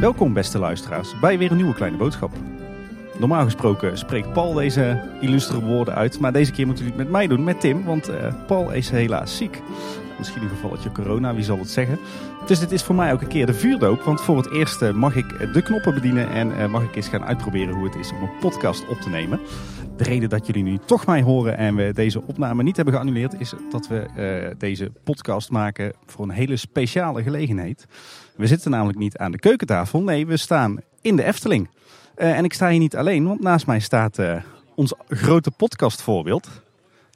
[0.00, 2.30] Welkom beste luisteraars bij weer een nieuwe kleine boodschap.
[3.18, 7.18] Normaal gesproken spreekt Paul deze illustere woorden uit, maar deze keer moeten jullie het met
[7.18, 9.62] mij doen, met Tim, want uh, Paul is helaas ziek.
[10.18, 11.98] Misschien een gevalletje corona, wie zal het zeggen.
[12.46, 14.90] Dus dit is voor mij ook een keer de vuurdoop, want voor het eerst uh,
[14.90, 18.10] mag ik de knoppen bedienen en uh, mag ik eens gaan uitproberen hoe het is
[18.12, 19.40] om een podcast op te nemen.
[19.96, 23.40] De reden dat jullie nu toch mij horen en we deze opname niet hebben geannuleerd,
[23.40, 27.86] is dat we deze podcast maken voor een hele speciale gelegenheid.
[28.36, 31.68] We zitten namelijk niet aan de keukentafel, nee, we staan in de Efteling.
[32.14, 34.18] En ik sta hier niet alleen, want naast mij staat
[34.74, 36.48] ons grote podcastvoorbeeld,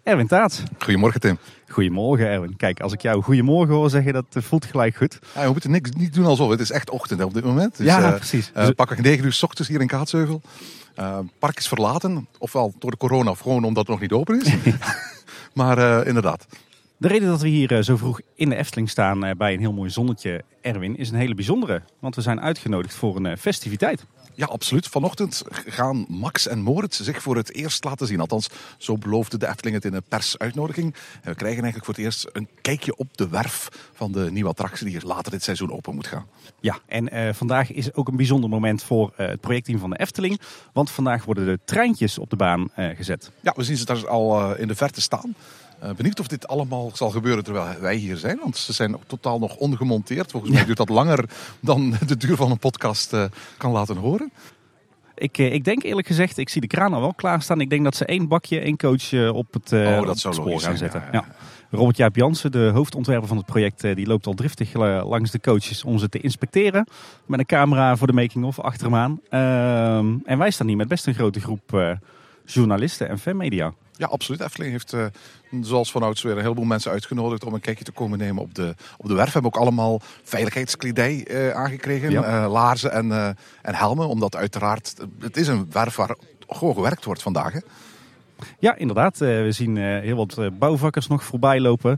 [0.03, 0.63] Erwin Taats.
[0.79, 1.39] Goedemorgen Tim.
[1.69, 2.57] Goedemorgen Erwin.
[2.57, 5.19] Kijk, als ik jou goedemorgen hoor zeggen, dat voelt gelijk goed.
[5.35, 7.77] Ja, we moeten niks, niet doen alsof het is echt ochtend op dit moment.
[7.77, 8.51] Dus, ja, uh, precies.
[8.57, 10.41] Uh, pakken 9 uur s ochtends hier in Kaatsheuvel.
[10.99, 14.41] Uh, park is verlaten, ofwel door de corona of gewoon omdat het nog niet open
[14.41, 14.55] is.
[15.55, 16.47] maar inderdaad.
[16.97, 19.91] De reden dat we hier zo vroeg in de Efteling staan bij een heel mooi
[19.91, 21.83] zonnetje, Erwin, is een hele bijzondere.
[21.99, 24.05] Want we zijn uitgenodigd voor een festiviteit.
[24.39, 24.89] Ja, absoluut.
[24.89, 28.21] Vanochtend gaan Max en Moritz zich voor het eerst laten zien.
[28.21, 30.95] Althans, zo beloofde de Efteling het in een persuitnodiging.
[31.23, 34.85] We krijgen eigenlijk voor het eerst een kijkje op de werf van de nieuwe attractie
[34.87, 36.27] die hier later dit seizoen open moet gaan.
[36.61, 39.99] Ja, en uh, vandaag is ook een bijzonder moment voor uh, het projectteam van de
[39.99, 40.41] Efteling.
[40.73, 43.31] Want vandaag worden de treintjes op de baan uh, gezet.
[43.41, 45.35] Ja, we zien ze daar al in de verte staan.
[45.85, 48.39] Uh, benieuwd of dit allemaal zal gebeuren terwijl wij hier zijn.
[48.43, 50.31] Want ze zijn totaal nog ongemonteerd.
[50.31, 51.25] Volgens mij duurt dat langer
[51.61, 53.25] dan de duur van een podcast uh,
[53.57, 54.33] kan laten horen.
[55.15, 57.61] Ik, ik denk eerlijk gezegd, ik zie de kraan al wel klaarstaan.
[57.61, 60.77] Ik denk dat ze één bakje, één coach op het, oh, op het spoor gaan
[60.77, 61.01] zetten.
[61.01, 61.25] Ja, ja.
[61.29, 61.35] Ja.
[61.71, 65.85] Robert Jaap Jansen, de hoofdontwerper van het project, die loopt al driftig langs de coaches
[65.85, 66.87] om ze te inspecteren.
[67.27, 69.21] Met een camera voor de making-of achter hem aan.
[69.31, 71.97] Uh, en wij staan hier met best een grote groep
[72.45, 73.73] journalisten en fanmedia.
[73.99, 74.41] Ja, absoluut.
[74.41, 75.07] Efteling heeft, uh,
[75.61, 78.75] zoals vanouds, weer een heleboel mensen uitgenodigd om een kijkje te komen nemen op de,
[78.97, 79.27] op de werf.
[79.27, 82.45] We hebben ook allemaal veiligheidskledij uh, aangekregen, ja.
[82.45, 84.09] uh, laarzen en, en helmen.
[84.09, 86.17] Omdat uiteraard, het is een werf waar
[86.49, 87.53] gewoon gewerkt wordt vandaag.
[87.53, 87.61] Hè?
[88.59, 89.19] Ja, inderdaad.
[89.19, 91.93] we zien heel wat bouwvakkers nog voorbij lopen.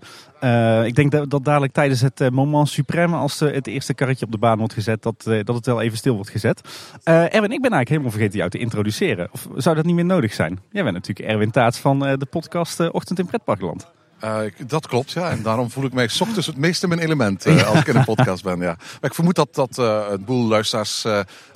[0.86, 4.38] ik denk dat, dat, dadelijk tijdens het moment suprême, als het eerste karretje op de
[4.38, 6.60] baan wordt gezet, dat, dat het wel even stil wordt gezet.
[7.04, 9.28] Erwin, ik ben eigenlijk helemaal vergeten jou te introduceren.
[9.32, 10.58] Of zou dat niet meer nodig zijn?
[10.70, 13.90] Jij bent natuurlijk Erwin Taats van de podcast Ochtend in Pretparkland.
[14.24, 15.30] Uh, dat klopt, ja.
[15.30, 17.86] En daarom voel ik mij s ochtends het meest in mijn element uh, als ik
[17.86, 18.58] in een podcast ben.
[18.58, 18.76] Ja.
[18.76, 21.06] Maar ik vermoed dat, dat uh, een boel luisteraars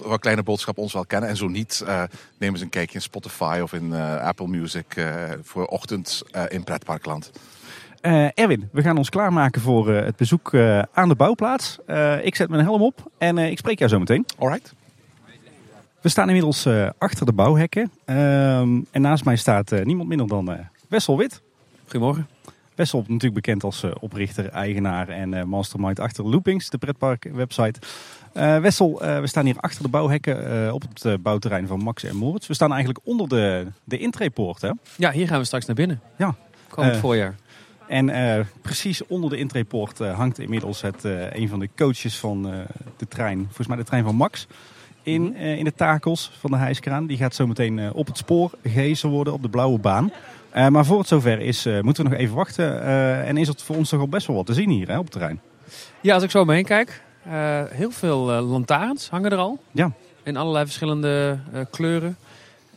[0.01, 1.29] van Kleine Boodschap ons wel kennen.
[1.29, 1.85] En zo niet,
[2.39, 3.93] nemen ze een kijkje in Spotify of in
[4.23, 5.07] Apple Music
[5.43, 7.31] voor ochtend in Pretparkland.
[8.35, 10.55] Erwin, we gaan ons klaarmaken voor het bezoek
[10.93, 11.79] aan de bouwplaats.
[12.23, 14.27] ik zet mijn helm op en ik spreek jou zo meteen.
[14.39, 14.75] Alright.
[16.01, 17.91] We staan inmiddels achter de bouwhekken.
[18.05, 20.57] Ehm, en naast mij staat niemand minder dan
[20.89, 21.43] Wessel Wit.
[21.83, 22.34] Goedemorgen.
[22.75, 27.81] Wessel natuurlijk bekend als uh, oprichter, eigenaar en uh, mastermind achter Loopings, de pretpark website.
[28.35, 32.47] Uh, Wessel, we staan hier achter de bouwhekken op het bouwterrein van Max en Moritz.
[32.47, 34.71] We staan eigenlijk onder de, de intreepoort hè?
[34.97, 36.01] Ja, hier gaan we straks naar binnen.
[36.17, 36.35] Ja.
[36.69, 37.35] Komend voorjaar.
[37.89, 38.13] En
[38.63, 42.43] precies onder de intreepoort hangt inmiddels het, een van de coaches van
[42.97, 44.47] de trein, volgens mij de trein van Max
[45.03, 47.07] in, in de takels van de hijskraan.
[47.07, 50.13] Die gaat zo meteen op het spoor gehezen worden op de blauwe baan.
[50.55, 52.65] Uh, maar voor het zover is, uh, moeten we nog even wachten.
[52.65, 54.99] Uh, en is het voor ons toch al best wel wat te zien hier hè,
[54.99, 55.41] op het terrein?
[56.01, 57.03] Ja, als ik zo omheen kijk.
[57.71, 59.59] heel veel lantaarns hangen er al.
[59.71, 59.93] Ja.
[60.23, 61.39] In allerlei verschillende
[61.71, 62.17] kleuren.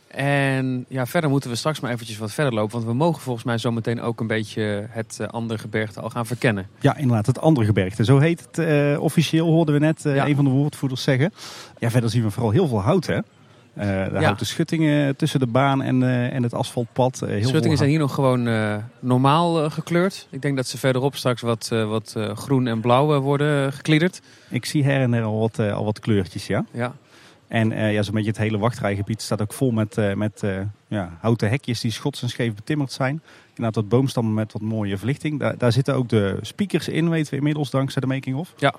[0.06, 2.72] En ja, verder moeten we straks maar eventjes wat verder lopen.
[2.72, 6.26] Want we mogen volgens mij zo meteen ook een beetje het andere gebergte al gaan
[6.26, 6.66] verkennen.
[6.80, 8.04] Ja, inderdaad, het andere gebergte.
[8.04, 10.26] Zo heet het officieel, hoorden we net ja.
[10.26, 11.32] een van de woordvoerders zeggen.
[11.78, 13.18] Ja, verder zien we vooral heel veel hout hè?
[13.78, 14.22] Uh, de ja.
[14.22, 17.20] houten schuttingen tussen de baan en, uh, en het asfaltpad.
[17.22, 18.48] Uh, heel schuttingen zijn hier nog gewoon
[19.00, 20.28] normaal gekleurd.
[20.30, 24.20] Ik denk dat ze verderop straks wat, wat groen en blauw worden gekliederd.
[24.48, 26.64] Ik zie her en der al wat, al wat kleurtjes, ja.
[26.72, 26.92] Ja.
[27.48, 30.42] En ja, zo'n beetje het hele wachtrijgebied staat ook vol met, met
[30.88, 33.22] ja, houten hekjes die schots en scheef betimmerd zijn.
[33.48, 35.38] Inderdaad wat boomstammen met wat mooie verlichting.
[35.38, 38.54] Daar, daar zitten ook de speakers in, weten we inmiddels, dankzij de making-of.
[38.56, 38.74] Ja,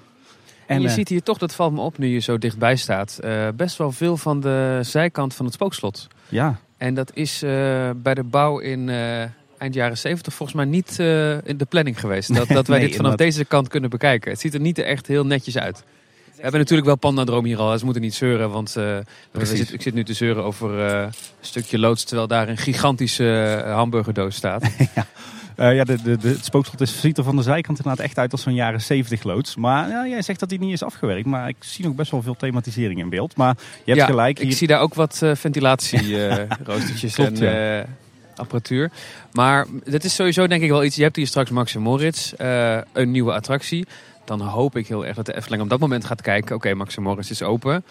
[0.69, 3.19] en je uh, ziet hier toch, dat valt me op nu je zo dichtbij staat,
[3.24, 6.07] uh, best wel veel van de zijkant van het spookslot.
[6.27, 6.60] Ja.
[6.77, 7.50] En dat is uh,
[7.95, 8.89] bij de bouw in
[9.57, 11.00] eind jaren 70 volgens mij niet
[11.44, 12.36] in de planning geweest.
[12.36, 14.31] Dat, dat wij nee, dit vanaf deze kant kunnen bekijken.
[14.31, 15.83] Het ziet er niet echt heel netjes uit.
[16.36, 17.77] We hebben natuurlijk wel Pandadroom hier al.
[17.77, 18.69] Ze moeten niet zeuren, want
[19.33, 22.04] zit, ik zit nu te zeuren over een stukje loods...
[22.04, 24.72] terwijl daar een gigantische hamburgerdoos staat.
[24.95, 25.07] ja.
[25.59, 28.17] Uh, ja, de, de, de, het spookslot is, ziet er van de zijkant inderdaad echt
[28.17, 29.56] uit als zo'n jaren 70 loods.
[29.56, 31.25] Maar ja, jij zegt dat hij niet is afgewerkt.
[31.25, 33.35] Maar ik zie nog best wel veel thematisering in beeld.
[33.35, 34.39] Maar je hebt ja, gelijk.
[34.39, 37.15] Ik zie daar ook wat uh, ventilatieroostertjes.
[37.15, 37.97] Klopt, en,
[38.35, 38.91] apparatuur.
[39.31, 40.95] Maar dit is sowieso denk ik wel iets.
[40.95, 42.33] Je hebt hier straks Max en Moritz,
[42.94, 43.88] een nieuwe attractie.
[44.25, 46.55] Dan hoop ik heel erg dat de Efteling op dat moment gaat kijken.
[46.55, 47.83] Oké, Max en Moritz is open.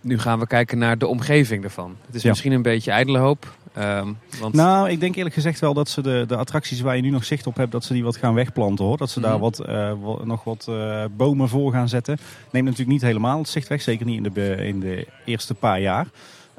[0.00, 1.96] Nu gaan we kijken naar de omgeving ervan.
[2.06, 3.54] Het is misschien een beetje ijdele hoop.
[3.78, 4.54] Um, want...
[4.54, 7.24] Nou, ik denk eerlijk gezegd wel dat ze de, de attracties waar je nu nog
[7.24, 8.96] zicht op hebt, dat ze die wat gaan wegplanten hoor.
[8.96, 9.40] Dat ze daar mhm.
[9.40, 9.92] wat, uh,
[10.24, 12.18] nog wat uh, bomen voor gaan zetten.
[12.50, 15.80] Neemt natuurlijk niet helemaal het zicht weg, zeker niet in de, in de eerste paar
[15.80, 16.06] jaar.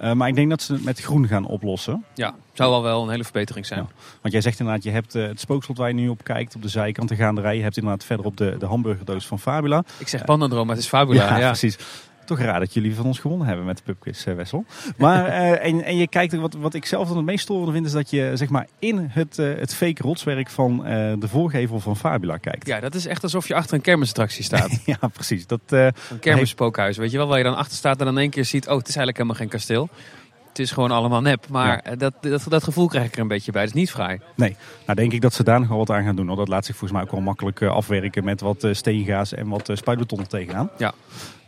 [0.01, 2.03] Uh, maar ik denk dat ze het met groen gaan oplossen.
[2.13, 3.79] Ja, zou wel wel een hele verbetering zijn.
[3.79, 3.87] Ja.
[4.21, 6.69] Want jij zegt inderdaad, je hebt het spookslot waar je nu op kijkt, op de
[6.69, 7.55] zijkant de gaanderij.
[7.55, 9.83] Je hebt inderdaad verder op de, de hamburgerdoos van Fabula.
[9.97, 11.27] Ik zeg Pandadroom, maar het is Fabula.
[11.27, 11.77] Ja, ja, precies.
[12.25, 14.65] Toch raar dat jullie van ons gewonnen hebben met de pubquiz, uh, Wessel.
[14.97, 17.85] Maar, uh, en, en je kijkt, wat, wat ik zelf dan het meest storende vind,
[17.85, 20.77] is dat je zeg maar in het, uh, het fake rotswerk van
[21.19, 22.67] de voorgevel van Fabula kijkt.
[22.67, 24.81] Ja, dat is echt alsof je achter een kermisattractie staat.
[24.85, 25.47] ja, precies.
[25.47, 28.29] Dat, een kermisspookhuis, weet je wel, waar je dan achter staat en dan in één
[28.29, 29.89] keer ziet, oh, het is eigenlijk helemaal geen kasteel
[30.57, 31.47] het is gewoon allemaal nep.
[31.49, 33.61] Maar dat, dat, dat gevoel krijg ik er een beetje bij.
[33.61, 34.19] Het is niet vrij.
[34.35, 34.55] Nee,
[34.85, 36.35] nou denk ik dat ze daar nog wel wat aan gaan doen.
[36.35, 40.27] Dat laat zich volgens mij ook wel makkelijk afwerken met wat steengaas en wat spuitbeton
[40.27, 40.69] tegenaan.
[40.77, 40.93] Ja.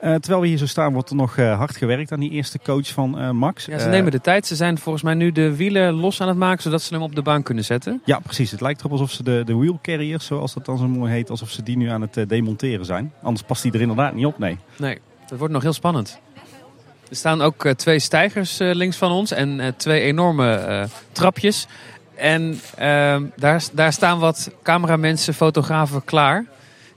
[0.01, 2.59] Uh, terwijl we hier zo staan, wordt er nog uh, hard gewerkt aan die eerste
[2.63, 3.65] coach van uh, Max.
[3.65, 4.45] Ja, ze nemen de tijd.
[4.45, 7.15] Ze zijn volgens mij nu de wielen los aan het maken, zodat ze hem op
[7.15, 8.01] de baan kunnen zetten.
[8.05, 8.51] Ja, precies.
[8.51, 11.29] Het lijkt erop alsof ze de, de wheel carriers, zoals dat dan zo mooi heet,
[11.29, 13.13] alsof ze die nu aan het demonteren zijn.
[13.21, 14.57] Anders past die er inderdaad niet op, nee.
[14.77, 16.19] Nee, dat wordt nog heel spannend.
[17.09, 21.67] Er staan ook twee stijgers links van ons en twee enorme trapjes.
[22.15, 26.45] En ehm, daar, daar staan wat cameramensen, fotografen klaar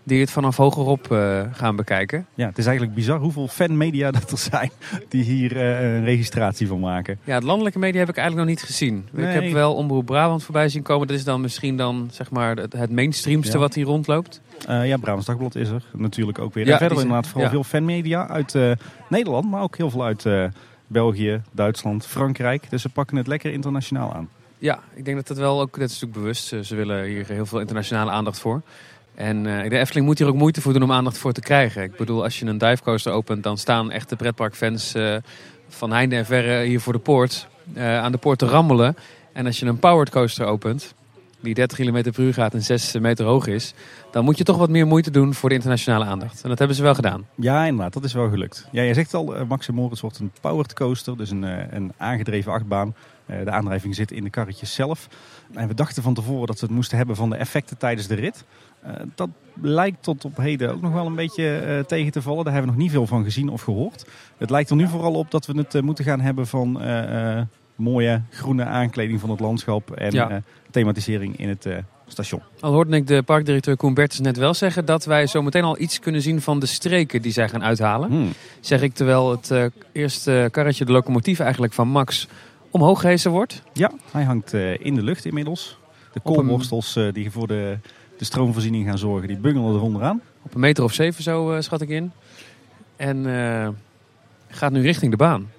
[0.02, 1.06] die het vanaf hogerop
[1.52, 2.26] gaan bekijken.
[2.34, 4.70] Ja, het is eigenlijk bizar hoeveel fanmedia dat er zijn
[5.08, 7.18] die hier een registratie van maken.
[7.24, 9.08] Ja, het landelijke media heb ik eigenlijk nog niet gezien.
[9.16, 11.06] Ik heb wel Omroep Brabant voorbij zien komen.
[11.06, 14.40] Dat is dan misschien dan zeg maar het mainstreamste wat hier rondloopt.
[14.68, 16.66] Uh, ja, Brabants Dagblad is er natuurlijk ook weer.
[16.66, 18.58] Ja, en verder inderdaad vooral veel fanmedia uit
[19.08, 20.26] Nederland, maar ook heel veel uit
[20.86, 22.70] België, Duitsland, Frankrijk.
[22.70, 24.28] Dus ze pakken het lekker internationaal aan.
[24.58, 26.66] Ja, ik denk dat dat wel ook, dat is natuurlijk bewust.
[26.66, 28.62] Ze willen hier heel veel internationale aandacht voor.
[29.14, 31.82] En de Efteling moet hier ook moeite voor doen om aandacht voor te krijgen.
[31.82, 34.94] Ik bedoel, als je een divecoaster opent, dan staan echte pretparkfans
[35.68, 37.48] van heinde en verre hier voor de poort.
[37.76, 38.96] Aan de poort te rammelen.
[39.32, 40.94] En als je een powered coaster opent,
[41.40, 43.74] die 30 km per uur gaat en 6 meter hoog is,
[44.10, 46.42] dan moet je toch wat meer moeite doen voor de internationale aandacht.
[46.42, 47.26] En dat hebben ze wel gedaan.
[47.34, 48.68] Ja, inderdaad, dat is wel gelukt.
[48.72, 51.42] Ja, jij zegt al, Max Moritz wordt een powered coaster, dus een,
[51.76, 52.94] een aangedreven achtbaan.
[53.26, 55.08] de aandrijving zit in de karretjes zelf.
[55.54, 58.14] En we dachten van tevoren dat we het moesten hebben van de effecten tijdens de
[58.14, 58.44] rit.
[58.86, 59.28] Uh, dat
[59.62, 62.44] lijkt tot op heden ook nog wel een beetje uh, tegen te vallen.
[62.44, 64.04] Daar hebben we nog niet veel van gezien of gehoord.
[64.36, 66.80] Het lijkt er nu vooral op dat we het uh, moeten gaan hebben van
[67.80, 70.42] mooie groene aankleding van het landschap en ja.
[70.70, 71.66] thematisering in het
[72.06, 72.42] station.
[72.60, 75.80] Al hoorde ik de parkdirecteur Koen Bertens net wel zeggen dat wij zo meteen al
[75.80, 78.10] iets kunnen zien van de streken die zij gaan uithalen.
[78.10, 78.32] Hmm.
[78.60, 82.28] Zeg ik terwijl het eerste karretje, de locomotief eigenlijk van Max,
[82.70, 83.62] omhoog gehezen wordt.
[83.72, 85.78] Ja, hij hangt in de lucht inmiddels.
[86.12, 87.78] De koolworstels die voor de
[88.18, 89.28] de stroomvoorziening gaan zorgen.
[89.28, 90.20] Die bungelen er onderaan.
[90.42, 92.12] Op een meter of zeven zo schat ik in.
[92.96, 93.24] En
[94.48, 95.50] gaat nu richting de baan.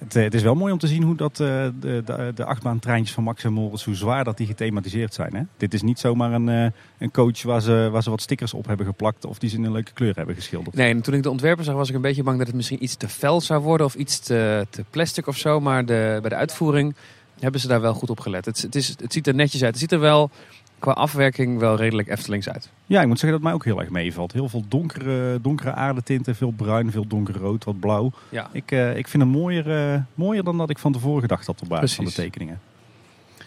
[0.00, 3.14] Het, uh, het, is wel mooi om te zien hoe dat, de, de, de achtbaantreintjes
[3.14, 5.34] van Max en Moritz, hoe zwaar dat die gethematiseerd zijn.
[5.34, 5.42] Hè?
[5.56, 9.38] Dit is niet zomaar een, een coach waar ze, wat stickers op hebben geplakt of
[9.38, 10.76] die ze in een leuke kleur hebben geschilderd.
[10.76, 12.82] Nee, en toen ik de ontwerper zag was ik een beetje bang dat het misschien
[12.82, 15.60] iets te fel zou worden of iets te, te plastic of zo.
[15.60, 16.94] Maar de, bij de uitvoering
[17.40, 18.44] hebben ze daar wel goed op gelet.
[18.44, 18.62] Het,
[19.00, 19.70] het ziet er netjes uit.
[19.70, 20.30] Het ziet er wel
[20.80, 22.70] qua afwerking wel redelijk Eftelings uit.
[22.86, 24.32] Ja, ik moet zeggen dat mij ook heel erg meevalt.
[24.32, 28.12] Heel veel donkere, donkere aardetinten, veel bruin, veel donkerrood, wat blauw.
[28.28, 28.48] Ja.
[28.52, 31.62] Ik, uh, ik vind hem mooier, uh, mooier dan dat ik van tevoren gedacht had
[31.62, 32.60] op basis van de tekeningen.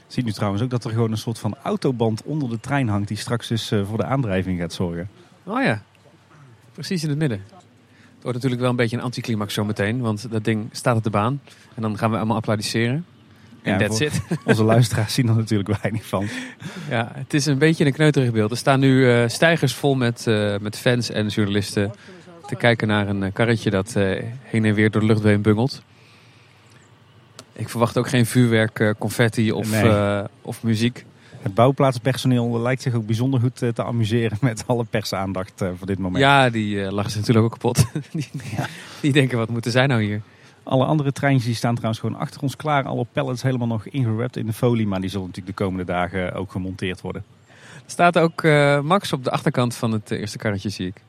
[0.08, 3.08] Ziet nu trouwens ook dat er gewoon een soort van autoband onder de trein hangt
[3.08, 5.10] die straks dus uh, voor de aandrijving gaat zorgen.
[5.44, 5.82] Oh ja,
[6.74, 7.42] precies in het midden.
[8.24, 11.10] Het wordt natuurlijk wel een beetje een anticlimax zometeen, want dat ding staat op de
[11.10, 11.42] baan.
[11.76, 13.06] En dan gaan we allemaal applaudisseren.
[13.64, 14.22] En that's it.
[14.46, 16.28] Onze luisteraars zien er natuurlijk weinig van.
[16.90, 18.52] Ja, het is een beetje een kneuterig beeld.
[18.52, 21.92] Er staan nu uh, stijgers vol met, uh, met fans en journalisten
[22.48, 23.94] te kijken naar een uh, karretje dat
[24.42, 25.84] heen en weer door de lucht heen bungelt.
[27.54, 30.24] Ik verwacht ook geen vuurwerk, confetti of, nee.
[30.42, 31.06] of muziek.
[31.42, 36.24] Het bouwplaatspersoneel lijkt zich ook bijzonder goed te amuseren met alle persaandacht voor dit moment.
[36.24, 37.86] Ja, die lachen ze natuurlijk ook kapot.
[38.12, 38.68] die, ja.
[39.02, 40.22] die denken, wat moet er zijn nou hier?
[40.64, 42.84] Alle andere treintjes die staan trouwens gewoon achter ons klaar.
[42.84, 44.88] Alle pallets helemaal nog ingewrapt in de folie.
[44.88, 47.24] Maar die zullen natuurlijk de komende dagen ook gemonteerd worden.
[47.76, 51.02] Er staat ook uh, Max op de achterkant van het eerste karretje, zie ik.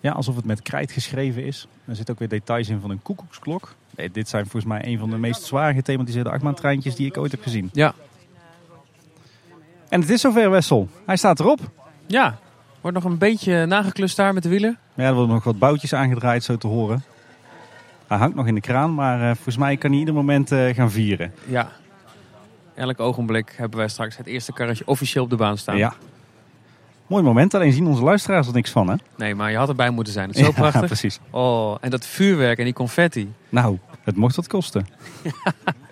[0.00, 1.66] Ja, alsof het met krijt geschreven is.
[1.84, 3.74] Er zitten ook weer details in van een koekoeksklok.
[3.96, 7.30] Nee, dit zijn volgens mij een van de meest zwaar gethematiseerde achtbaantreintjes die ik ooit
[7.30, 7.70] heb gezien.
[7.72, 7.94] Ja.
[9.88, 10.88] En het is zover, Wessel.
[11.06, 11.60] Hij staat erop.
[12.06, 12.38] Ja.
[12.80, 14.78] Wordt nog een beetje nageklust daar met de wielen.
[14.94, 17.04] Ja, er worden nog wat boutjes aangedraaid, zo te horen.
[18.08, 20.74] Hij hangt nog in de kraan, maar uh, volgens mij kan hij ieder moment uh,
[20.74, 21.32] gaan vieren.
[21.48, 21.68] Ja.
[22.74, 25.76] elk ogenblik hebben wij straks het eerste karretje officieel op de baan staan.
[25.76, 25.94] Ja.
[27.06, 28.94] Mooi moment, alleen zien onze luisteraars er niks van, hè?
[29.16, 30.28] Nee, maar je had erbij moeten zijn.
[30.28, 30.86] Het is zo Ja, prachtig.
[30.86, 31.20] precies.
[31.30, 33.32] Oh, en dat vuurwerk en die confetti.
[33.48, 34.86] Nou, het mocht wat kosten.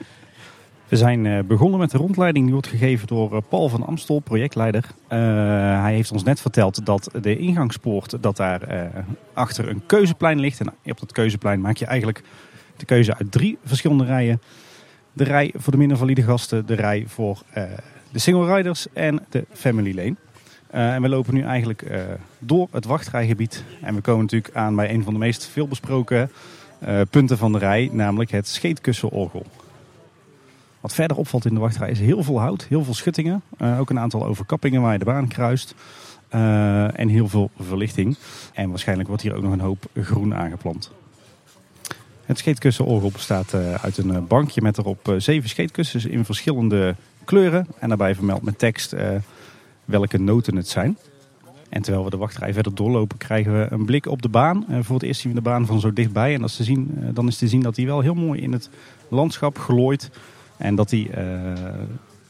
[0.88, 2.44] We zijn eh, begonnen met de rondleiding.
[2.44, 4.84] Die wordt gegeven door eh, Paul van Amstel, projectleider.
[5.08, 5.18] Eh,
[5.82, 8.90] hij heeft ons net verteld dat de ingangspoort, dat daar
[9.32, 10.60] achter een keuzeplein ligt.
[10.60, 12.22] En op dat keuzeplein maak je eigenlijk
[12.76, 14.40] de keuze uit drie verschillende rijen.
[15.12, 17.42] De rij voor de minder valide gasten, de rij voor
[18.10, 20.16] de single riders en de family lane.
[20.94, 21.84] En we lopen nu eigenlijk
[22.38, 23.64] door het wachtrijgebied.
[23.82, 26.30] En we komen natuurlijk aan bij een van de meest veelbesproken
[27.10, 29.46] punten van de rij, namelijk het scheetkussenorgel.
[30.84, 33.42] Wat verder opvalt in de wachtrij is heel veel hout, heel veel schuttingen.
[33.58, 35.74] eh, ook een aantal overkappingen waar je de baan kruist.
[36.28, 38.16] eh, en heel veel verlichting.
[38.52, 40.90] En waarschijnlijk wordt hier ook nog een hoop groen aangeplant.
[42.24, 47.66] Het scheetkussenorgel bestaat eh, uit een bankje met erop zeven scheetkussens in verschillende kleuren.
[47.78, 48.94] En daarbij vermeld met tekst
[49.84, 50.98] welke noten het zijn.
[51.68, 54.66] En terwijl we de wachtrij verder doorlopen, krijgen we een blik op de baan.
[54.80, 56.34] Voor het eerst zien we de baan van zo dichtbij.
[56.34, 58.70] En is te zien, dan is te zien dat hij wel heel mooi in het
[59.08, 60.10] landschap glooit.
[60.56, 61.52] En dat, hij, eh,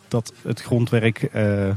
[0.09, 1.71] dat het grondwerk eh,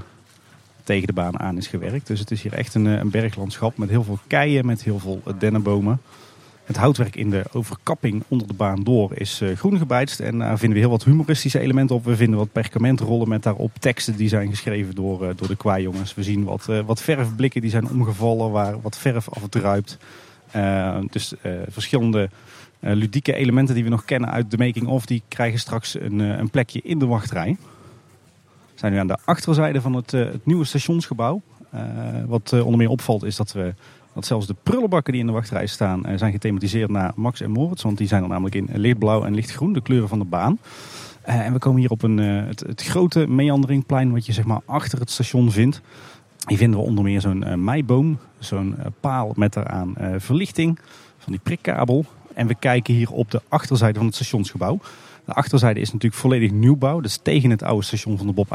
[0.83, 2.07] tegen de baan aan is gewerkt.
[2.07, 4.99] Dus het is hier echt een, eh, een berglandschap met heel veel keien, met heel
[4.99, 6.01] veel dennenbomen.
[6.65, 10.19] Het houtwerk in de overkapping onder de baan door is groen gebijtst.
[10.19, 12.05] En daar vinden we heel wat humoristische elementen op.
[12.05, 16.13] We vinden wat perkamentrollen met daarop teksten die zijn geschreven door, door de kwaaijongens.
[16.13, 19.97] We zien wat, wat verfblikken die zijn omgevallen, waar wat verf afdruipt.
[21.09, 21.33] Dus
[21.67, 22.29] verschillende
[22.79, 25.05] ludieke elementen die we nog kennen uit de making-of...
[25.05, 27.57] die krijgen straks een, eh, een plekje in de wachtrij.
[28.73, 31.41] We zijn nu aan de achterzijde van het, eh, het nieuwe stationsgebouw.
[31.69, 31.81] Eh,
[32.27, 33.73] wat eh, onder meer opvalt is dat we
[34.17, 37.51] dat zelfs de prullenbakken die in de wachtrij staan eh, zijn gethematiseerd naar Max en
[37.51, 37.83] Moritz.
[37.83, 40.59] Want die zijn dan namelijk in lichtblauw en lichtgroen, de kleuren van de baan.
[41.21, 44.45] Eh, en we komen hier op een, eh, het, het grote meanderingplein wat je zeg
[44.45, 45.81] maar achter het station vindt.
[46.47, 50.79] Hier vinden we onder meer zo'n eh, meiboom, zo'n eh, paal met daaraan eh, verlichting
[51.17, 52.05] van die prikkabel.
[52.37, 54.79] En we kijken hier op de achterzijde van het stationsgebouw.
[55.25, 56.99] De achterzijde is natuurlijk volledig nieuwbouw.
[56.99, 58.53] Dus tegen het oude station van de Bob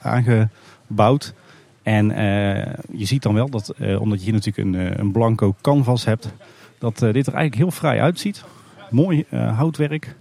[0.00, 1.34] aangebouwd.
[1.82, 5.12] En eh, je ziet dan wel dat, eh, omdat je hier natuurlijk een, eh, een
[5.12, 6.32] blanco canvas hebt,
[6.78, 8.44] dat dit er eigenlijk heel fraai uitziet.
[8.90, 10.16] Mooi houtwerk.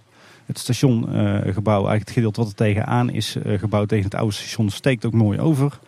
[0.46, 5.06] Het stationgebouw, eigenlijk het gedeelte wat er tegenaan is gebouwd tegen het oude station, steekt
[5.06, 5.80] ook mooi over.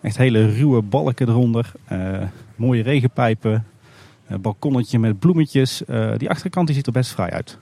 [0.00, 1.72] Echt hele ruwe balken eronder.
[2.56, 3.64] Mooie regenpijpen.
[4.26, 5.84] Een balkonnetje met bloemetjes.
[5.84, 7.58] Eh, die achterkant die ziet er best fraai uit.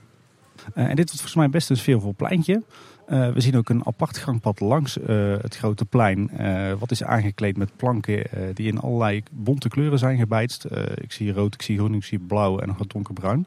[0.73, 2.63] Eh, en dit wordt volgens mij best een sfeervol pleintje.
[3.07, 6.29] Eh, we zien ook een apart gangpad langs eh, het grote plein.
[6.29, 10.63] eh, wat is aangekleed met planken eh, die in allerlei bonte kleuren zijn gebijtst.
[10.63, 13.45] Eh, ik zie rood, ik zie groen, ik zie blauw en nog wat donkerbruin.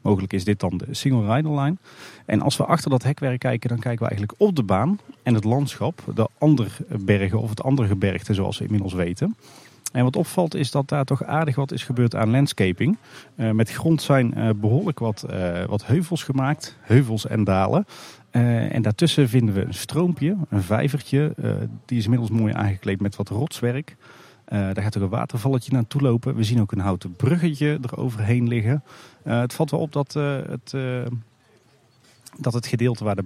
[0.00, 1.76] Mogelijk is dit dan de single rider line.
[2.26, 5.34] En als we achter dat hekwerk kijken, dan kijken we eigenlijk op de baan en
[5.34, 6.02] het landschap.
[6.14, 9.36] De Anderbergen of het andere gebergte zoals we inmiddels weten.
[9.94, 12.96] En wat opvalt is dat daar toch aardig wat is gebeurd aan landscaping.
[13.34, 17.86] Eh, met grond zijn eh, behoorlijk wat, eh, wat heuvels gemaakt, heuvels en dalen.
[18.30, 21.34] En daartussen vinden we een stroompje, een vijvertje.
[21.84, 23.96] die is inmiddels mooi aangekleed met wat rotswerk.
[24.44, 26.34] Daar gaat ook een watervalletje naartoe lopen.
[26.36, 28.82] We zien ook een houten bruggetje eroverheen liggen.
[29.22, 30.12] Het valt wel op dat,
[30.48, 30.74] het,
[32.38, 33.24] dat het gedeelte waar de...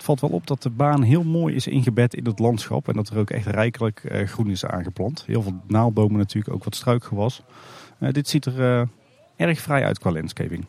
[0.00, 2.88] Het valt wel op dat de baan heel mooi is ingebed in het landschap.
[2.88, 5.24] En dat er ook echt rijkelijk eh, groen is aangeplant.
[5.26, 7.42] Heel veel naaldbomen natuurlijk, ook wat struikgewas.
[7.98, 8.86] Eh, dit ziet er eh,
[9.36, 10.64] erg vrij uit qua landscaping.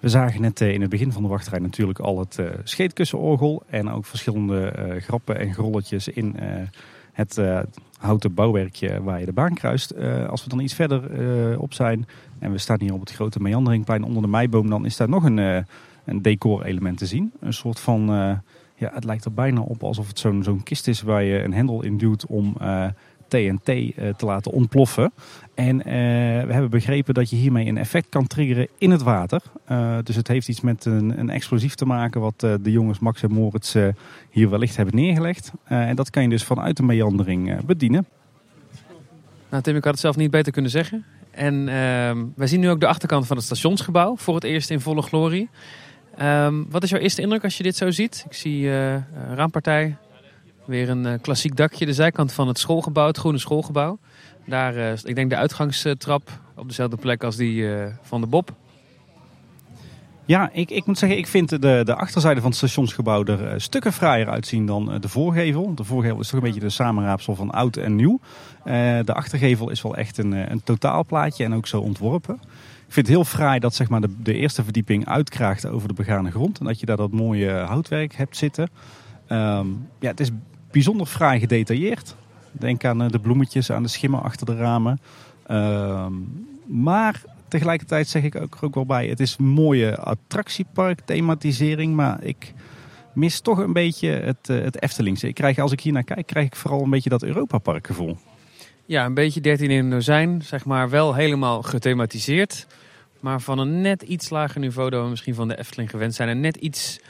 [0.00, 3.62] We zagen net in het begin van de wachtrij natuurlijk al het scheetkussenorgel.
[3.66, 6.36] En ook verschillende grappen en grolletjes in
[7.12, 7.40] het
[7.98, 9.96] houten bouwwerkje waar je de baan kruist.
[10.28, 12.06] Als we dan iets verder op zijn
[12.38, 15.24] en we staan hier op het grote meanderingplein onder de meiboom, dan is daar nog
[15.24, 15.66] een,
[16.08, 17.32] een decorelement te zien.
[17.40, 18.38] Een soort van, eh,
[18.74, 21.54] ja, het lijkt er bijna op alsof het zo'n zo'n kist is waar je een
[21.54, 22.86] hendel in duwt om eh,
[23.28, 25.12] TNT eh, te laten ontploffen.
[25.54, 25.92] En eh,
[26.46, 29.42] we hebben begrepen dat je hiermee een effect kan triggeren in het water.
[29.64, 32.98] Eh, dus het heeft iets met een, een explosief te maken wat eh, de jongens
[32.98, 33.88] Max en Moritz eh,
[34.30, 35.52] hier wellicht hebben neergelegd.
[35.64, 38.06] Eh, en dat kan je dus vanuit de meandering eh, bedienen.
[39.50, 41.04] Nou, Tim, ik had het zelf niet beter kunnen zeggen.
[41.30, 44.16] En ehm, wij zien nu ook de achterkant van het stationsgebouw.
[44.16, 45.48] Voor het eerst in volle glorie.
[46.18, 48.24] Ehm, wat is jouw eerste indruk als je dit zo ziet?
[48.28, 49.96] Ik zie een raampartij.
[50.64, 51.86] Weer een eh, klassiek dakje.
[51.86, 53.98] De zijkant van het schoolgebouw, het groene schoolgebouw.
[54.46, 57.68] Daar, eh, ik denk de uitgangstrap op dezelfde plek als die
[58.02, 58.52] van de Bob.
[60.24, 63.92] Ja, ik, ik moet zeggen, ik vind de, de achterzijde van het stationsgebouw er stukken
[63.92, 65.74] fraaier uitzien dan de voorgevel.
[65.74, 68.20] De voorgevel is toch een beetje de samenraapsel van oud en nieuw.
[69.04, 72.40] De achtergevel is wel echt een, een totaalplaatje en ook zo ontworpen.
[72.88, 76.30] Vind het heel fraai dat zeg maar, de, de eerste verdieping uitkraagt over de begane
[76.30, 76.58] grond.
[76.58, 78.70] En dat je daar dat mooie houtwerk hebt zitten.
[79.26, 79.66] Ehm,
[80.00, 80.30] ja, het is
[80.70, 82.16] bijzonder fraai gedetailleerd.
[82.52, 85.00] Denk aan de bloemetjes, aan de schimmen achter de ramen.
[85.46, 86.12] Ehm,
[86.66, 91.94] maar tegelijkertijd zeg ik ook, ook wel bij, het is een mooie attractiepark thematisering.
[91.94, 92.52] Maar ik
[93.12, 95.28] mis toch een beetje het, uh, het Eftelingse.
[95.28, 97.86] Ik krijg, als ik hier naar kijk, krijg ik vooral een beetje dat Europa Park
[97.86, 98.16] gevoel.
[98.86, 100.42] Ja, een beetje 13 in een dozijn.
[100.42, 102.66] Zeg maar wel helemaal gethematiseerd.
[103.20, 106.28] Maar van een net iets lager niveau dan we misschien van de Efteling gewend zijn.
[106.28, 107.00] En net iets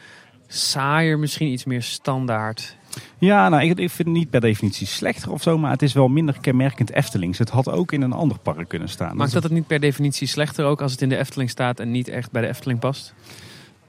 [0.47, 2.77] saaier, misschien iets meer standaard.
[3.19, 5.93] Ja, nou, ik, ik vind het niet per definitie slechter of zo, maar het is
[5.93, 7.39] wel minder kenmerkend Eftelings.
[7.39, 9.17] Het had ook in een ander park kunnen staan.
[9.17, 11.91] Maakt dat het niet per definitie slechter ook als het in de Efteling staat en
[11.91, 13.15] niet echt bij de Efteling past?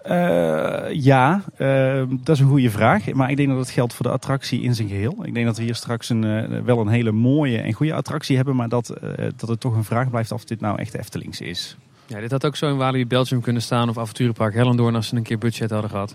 [0.05, 3.13] Uh, ja, uh, dat is een goede vraag.
[3.13, 5.17] Maar ik denk dat het geldt voor de attractie in zijn geheel.
[5.23, 8.35] Ik denk dat we hier straks een, uh, wel een hele mooie en goede attractie
[8.35, 8.55] hebben.
[8.55, 8.93] Maar dat,
[9.35, 11.77] dat het toch een vraag blijft of dit nou echt Eftelings is.
[12.10, 15.16] Ja, dit had ook zo in Walibi Belgium kunnen staan of Avonturenpark Hellendoorn als ze
[15.16, 16.13] een keer budget hadden gehad.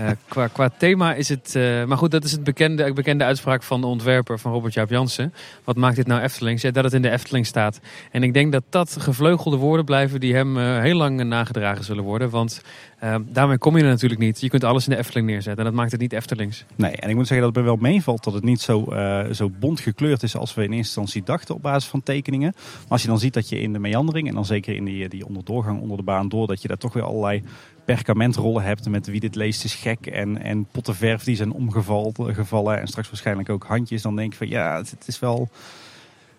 [0.00, 1.54] uh, qua, qua thema is het...
[1.56, 4.90] Uh, maar goed, dat is het bekende, bekende uitspraak van de ontwerper van Robert Jaap
[4.90, 5.34] Jansen.
[5.64, 6.62] Wat maakt dit nou Eftelings?
[6.62, 7.80] Ja, dat het in de Efteling staat.
[8.10, 12.04] En ik denk dat dat gevleugelde woorden blijven die hem uh, heel lang nagedragen zullen
[12.04, 12.30] worden.
[12.30, 12.62] Want
[13.24, 14.40] daarmee kom je er natuurlijk niet.
[14.40, 16.64] Je kunt alles in de Efteling neerzetten en dat maakt het niet Eftelings.
[16.76, 18.92] Nee, en ik moet zeggen dat het me wel meevalt dat het niet zo,
[19.32, 22.52] zo bont gekleurd is als we in eerste instantie dachten op basis van tekeningen.
[22.54, 25.08] Maar als je dan ziet dat je in de meandering en dan zeker in die,
[25.08, 26.46] die onder doorgang onder de baan door.
[26.46, 27.42] Dat je daar toch weer allerlei
[27.84, 30.06] perkamentrollen hebt met wie dit leest is gek.
[30.06, 32.80] En, en potten verf die zijn omgevallen.
[32.80, 34.02] En straks waarschijnlijk ook handjes.
[34.02, 35.48] Dan denk ik van ja, het, is wel...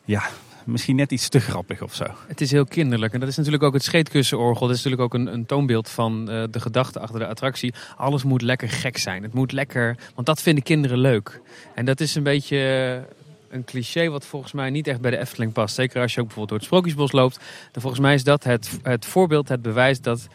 [0.06, 0.24] Ja,
[0.66, 2.06] misschien net iets te grappig of zo.
[2.28, 3.14] Het is heel kinderlijk.
[3.14, 4.68] En dat is natuurlijk ook het scheetkussenorgel.
[4.68, 7.74] Dat is natuurlijk ook een, een toonbeeld van uh, de gedachte achter de attractie.
[7.96, 9.24] Alles moet lekker gek zijn.
[9.24, 9.98] Het moet lekker...
[10.16, 11.42] Want dat vinden kinderen leuk.
[11.76, 12.58] En dat is een beetje
[13.54, 15.76] een cliché wat volgens mij niet echt bij de Efteling past.
[15.76, 17.40] Zeker als je ook bijvoorbeeld door het Sprookjesbos loopt.
[17.72, 20.28] Dan volgens mij is dat het, het voorbeeld, het bewijs dat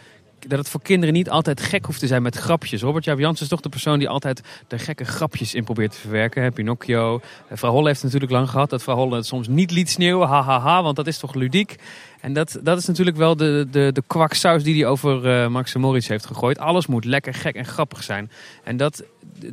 [0.46, 2.82] dat het voor kinderen niet altijd gek hoeft te zijn met grapjes.
[2.82, 6.52] Robert Jaap is toch de persoon die altijd de gekke grapjes in probeert te verwerken.
[6.52, 7.20] Pinocchio.
[7.50, 10.28] Vrouw Holle heeft het natuurlijk lang gehad dat vrouw Holle het soms niet liet sneeuwen.
[10.28, 11.76] Hahaha, ha, ha, want dat is toch ludiek.
[12.20, 15.74] En dat, dat is natuurlijk wel de, de, de kwaksaus die hij over uh, Max
[15.74, 16.58] Moritz heeft gegooid.
[16.58, 18.30] Alles moet lekker, gek en grappig zijn.
[18.64, 19.04] En dat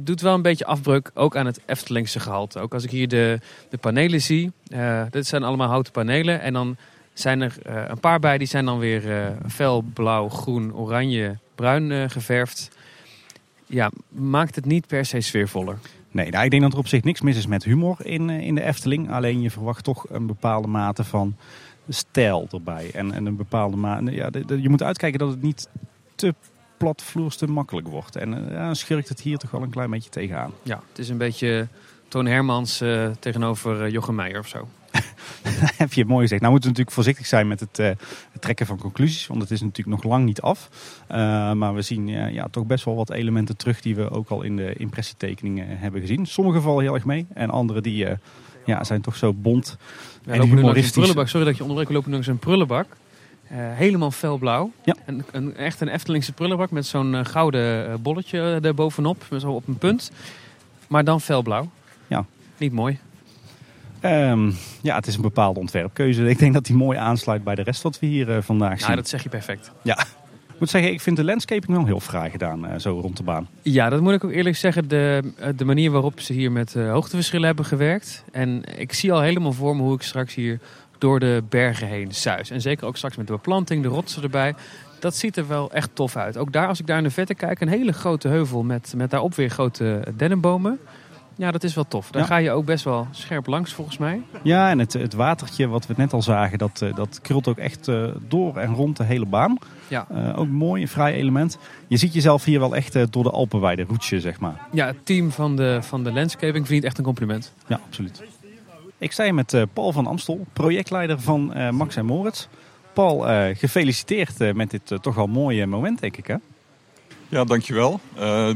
[0.01, 2.59] doet wel een beetje afbreuk ook aan het Eftelingse gehalte.
[2.59, 4.51] Ook als ik hier de, de panelen zie.
[4.69, 6.41] Uh, dit zijn allemaal houten panelen.
[6.41, 6.77] En dan
[7.19, 11.37] zijn er uh, een paar bij die zijn dan weer uh, fel blauw, groen, oranje,
[11.55, 12.77] bruin geverfd.
[13.65, 15.77] Ja, maakt het niet per se sfeervoller.
[16.11, 18.55] Nee, nou, ik denk dat er op zich niks mis is met humor in, in
[18.55, 19.11] de Efteling.
[19.11, 21.35] Alleen je verwacht toch een bepaalde mate van
[21.89, 22.91] stijl erbij.
[22.93, 24.11] En, en een bepaalde mate.
[24.11, 25.69] Ja, de, de, je moet uitkijken dat het niet
[26.15, 26.33] te
[26.77, 28.15] platvloers te makkelijk wordt.
[28.15, 30.51] En ja, schurkt het hier toch wel een klein beetje tegenaan.
[30.63, 31.67] Ja, het is een beetje
[32.07, 32.83] Toon Hermans
[33.19, 34.67] tegenover Jochem Meijer of zo.
[35.77, 36.41] heb je mooi gezegd.
[36.41, 37.97] Nou moeten we natuurlijk voorzichtig zijn met het, het,
[38.39, 39.27] trekken van conclusies.
[39.27, 40.69] Want het is natuurlijk nog lang niet af.
[41.53, 44.55] maar we zien ja, toch best wel wat elementen terug die we ook al in
[44.55, 46.25] de impressietekeningen hebben gezien.
[46.25, 47.25] Sommige vallen heel erg mee.
[47.33, 48.07] En andere die
[48.65, 49.77] ja, zijn toch zo bont
[50.25, 51.29] ja, en humoristisch.
[51.29, 51.87] Sorry dat je onderbreekt.
[51.87, 52.87] We lopen langs een prullenbak.
[53.53, 54.71] Helemaal felblauw.
[54.83, 54.95] Ja.
[55.05, 59.25] En, een, echt een Eftelingse prullenbak met zo'n gouden bolletje er bovenop.
[59.39, 60.11] Zo op een punt.
[60.87, 61.69] Maar dan felblauw.
[62.07, 62.25] Ja.
[62.57, 62.99] Niet mooi.
[64.05, 66.29] Um, ja, het is een bepaalde ontwerpkeuze.
[66.29, 68.89] Ik denk dat die mooi aansluit bij de rest wat we hier vandaag nou, zien.
[68.89, 69.71] Ja, dat zeg je perfect.
[69.81, 69.99] Ja.
[70.53, 73.47] Ik moet zeggen, ik vind de landscaping wel heel fraai gedaan, zo rond de baan.
[73.61, 74.87] Ja, dat moet ik ook eerlijk zeggen.
[74.87, 78.23] De, de manier waarop ze hier met hoogteverschillen hebben gewerkt.
[78.31, 80.59] En ik zie al helemaal voor me hoe ik straks hier
[80.97, 82.49] door de bergen heen Suis.
[82.49, 84.55] En zeker ook straks met de beplanting, de rotsen erbij.
[84.99, 86.37] Dat ziet er wel echt tof uit.
[86.37, 89.09] Ook daar, als ik daar in de vette kijk, een hele grote heuvel met, met
[89.09, 90.79] daarop weer grote dennenbomen.
[91.35, 92.11] Ja, dat is wel tof.
[92.11, 94.21] Daar ga je ook best wel scherp langs volgens mij.
[94.41, 97.91] Ja, en het, het watertje wat we net al zagen, dat, dat krult ook echt
[98.27, 99.57] door en rond de hele baan.
[99.87, 100.07] Ja.
[100.11, 101.57] Uh, ook mooi, een vrij element.
[101.87, 104.67] Je ziet jezelf hier wel echt door de Alpenweide roetje, zeg maar.
[104.71, 107.53] Ja, het team van de, van de landscaping verdient echt een compliment.
[107.67, 108.23] Ja, absoluut.
[108.97, 112.47] Ik sta hier met Paul van Amstel, projectleider van uh, Max en Moritz.
[112.93, 116.35] Paul, uh, gefeliciteerd met dit toch wel mooie moment, denk ik hè?
[117.29, 117.99] Ja, dankjewel.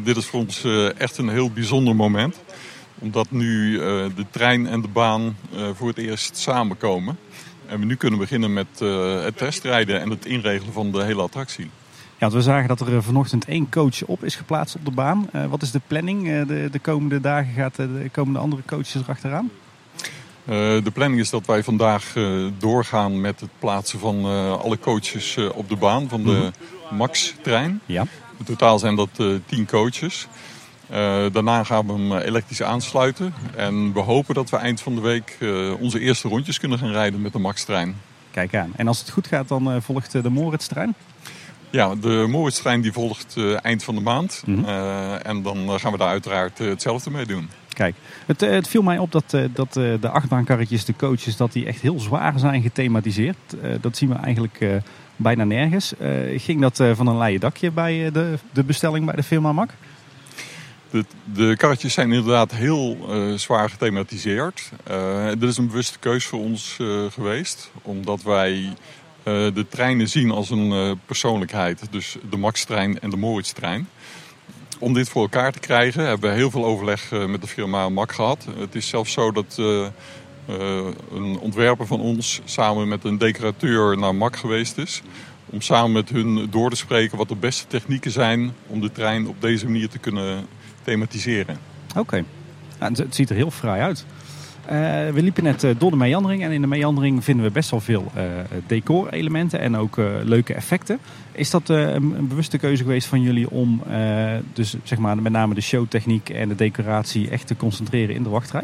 [0.04, 0.66] dit is voor ons
[0.98, 2.40] echt een heel bijzonder moment.
[3.00, 3.78] Omdat nu
[4.16, 5.36] de trein en de baan
[5.74, 7.18] voor het eerst samenkomen.
[7.68, 8.80] En we nu kunnen beginnen met
[9.24, 11.70] het testrijden en het inregelen van de hele attractie.
[12.18, 15.30] Ja, we zagen dat er vanochtend één coach op is geplaatst op de baan.
[15.50, 16.46] wat is de planning?
[16.48, 19.50] de, de komende dagen gaat de komende andere coaches erachteraan?
[20.50, 24.80] Uh, de planning is dat wij vandaag uh, doorgaan met het plaatsen van uh, alle
[24.80, 26.52] coaches op de baan van de
[26.92, 26.98] mm.
[26.98, 27.82] Max-trein.
[27.86, 28.06] Ja.
[28.38, 29.10] In totaal zijn dat
[29.46, 30.28] tien coaches.
[31.32, 33.34] Daarna gaan we hem elektrisch aansluiten.
[33.56, 35.38] En we hopen dat we eind van de week
[35.80, 37.96] onze eerste rondjes kunnen gaan rijden met de Max-trein.
[38.32, 38.72] Kijk aan.
[38.76, 40.96] En als het goed gaat, dan volgt de Moritztrein?
[41.70, 44.44] Ja, de Moritztrein die volgt eind van de maand.
[44.46, 44.66] Mhm.
[45.24, 47.50] en dan gaan we daar uiteraard hetzelfde mee doen.
[47.74, 51.82] Kijk, het, het, viel mij op dat, dat de achtbaankarretjes, de coaches, dat die echt
[51.82, 53.38] heel zwaar zijn gethematiseerd.
[53.82, 54.82] dat zien we eigenlijk
[55.16, 55.94] bijna nergens.
[56.36, 59.70] ging dat van een leien dakje bij de, de bestelling bij de firma Mak?
[60.90, 64.72] De, de karretjes zijn inderdaad heel uh, zwaar gethematiseerd.
[64.92, 67.72] Uh, dit is een bewuste keus voor ons uh, geweest.
[67.82, 68.74] Omdat wij
[69.24, 71.82] de treinen zien als een persoonlijkheid.
[71.92, 73.88] Dus de Max-trein en de Moritz-trein.
[74.80, 78.12] Om dit voor elkaar te krijgen hebben we heel veel overleg met de firma Mak
[78.12, 78.48] gehad.
[78.58, 79.58] Het is zelfs zo dat
[81.12, 85.02] een ontwerper van ons samen met een decorateur naar Mak geweest is
[85.50, 89.28] om samen met hun door te spreken wat de beste technieken zijn om de trein
[89.28, 90.48] op deze manier te kunnen
[90.84, 91.58] thematiseren.
[91.96, 92.24] Oké,
[92.80, 94.06] nou, het, ziet er heel fraai uit.
[94.66, 94.76] Uh,
[95.14, 97.80] we liepen net uh, door de meandering en in de meandering vinden we best wel
[97.80, 98.24] veel uh,
[98.68, 101.00] decorelementen en ook leuke effecten.
[101.32, 103.84] Is dat een, een, bewuste keuze geweest van jullie om
[104.54, 108.30] dus zeg maar met name de showtechniek en de decoratie echt te concentreren in de
[108.30, 108.64] wachtrij?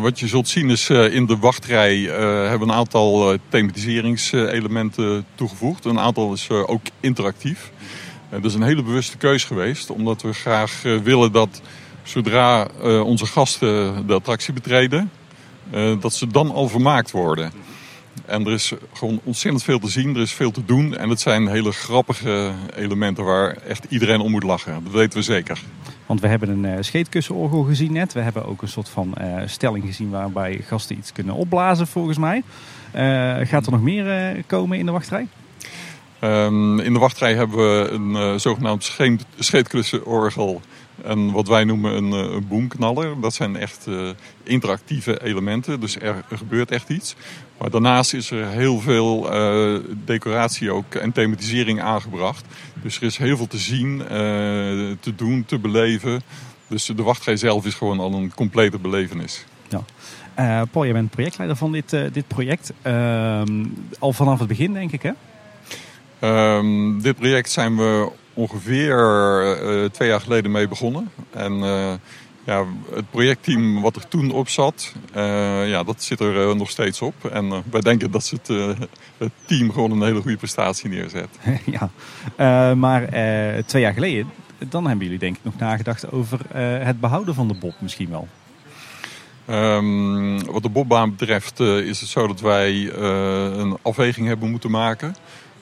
[0.00, 5.84] wat je zult zien is in de wachtrij hebben we een aantal thematiseringselementen toegevoegd.
[5.84, 7.70] Een aantal is ook interactief.
[8.30, 11.62] Dat is een hele bewuste keus geweest, omdat we graag eh, willen dat
[12.02, 15.10] zodra eh, onze gasten de attractie betreden,
[15.70, 17.52] eh, dat ze dan al vermaakt worden.
[18.26, 20.96] En er is gewoon ontzettend veel te zien, er is veel te doen.
[20.96, 24.84] En het zijn hele grappige elementen waar echt iedereen om moet lachen.
[24.84, 25.60] Dat weten we zeker.
[26.06, 28.12] Want we hebben een scheetkussenorgel gezien net.
[28.12, 29.14] We hebben ook een soort van
[29.46, 32.42] stelling gezien waarbij gasten iets kunnen opblazen volgens mij.
[33.46, 35.28] gaat er nog meer komen in de wachtrij?
[36.24, 38.96] Um, in de wachtrij hebben we een uh, zogenaamd
[39.38, 40.60] scheetklussenorgel
[41.04, 43.20] en wat wij noemen een, uh, een.
[43.20, 44.08] Dat zijn echt uh,
[44.42, 47.14] interactieve elementen, dus er, er, gebeurt echt iets.
[47.58, 49.30] Maar daarnaast is er heel veel
[50.04, 52.44] decoratie ook en thematisering aangebracht.
[52.82, 54.02] Dus er is heel veel te zien,
[55.00, 56.22] te doen, te beleven.
[56.68, 59.44] Dus de wachtrij zelf is gewoon al een complete belevenis.
[59.68, 60.64] Ja.
[60.64, 62.72] Paul, jij bent projectleider van dit, dit project.
[62.82, 63.64] Ehm,
[63.98, 65.12] al vanaf het begin denk ik hè?
[66.20, 68.96] Um, dit project zijn we ongeveer
[69.62, 71.10] uh, twee jaar geleden mee begonnen.
[71.30, 71.92] En uh,
[72.44, 77.02] ja, het projectteam wat er toen op zat, uh, ja, dat zit er nog steeds
[77.02, 77.24] op.
[77.24, 78.48] En wij denken dat het,
[79.18, 81.28] het team gewoon een hele goede prestatie neerzet.
[82.36, 83.08] ja, maar
[83.66, 84.30] twee jaar geleden,
[84.68, 88.28] dan hebben jullie denk ik nog nagedacht over het behouden van de Bob misschien wel.
[89.50, 95.14] Um, wat de Bobbaan betreft is het zo dat wij een afweging hebben moeten maken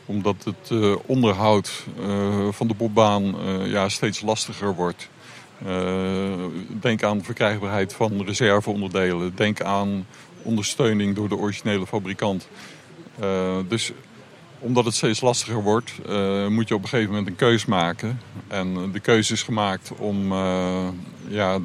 [0.06, 5.08] omdat het uh, onderhoud uh, van de bobbaan uh, ja, steeds lastiger wordt.
[6.80, 9.32] denk aan verkrijgbaarheid van reserveonderdelen.
[9.34, 10.06] Denk aan
[10.42, 12.48] ondersteuning door de originele fabrikant.
[13.68, 13.92] dus
[14.58, 15.92] omdat het steeds lastiger wordt,
[16.48, 18.20] moet je op een gegeven moment een keus maken.
[18.48, 20.32] En de keuze is gemaakt om
[21.28, 21.58] ja,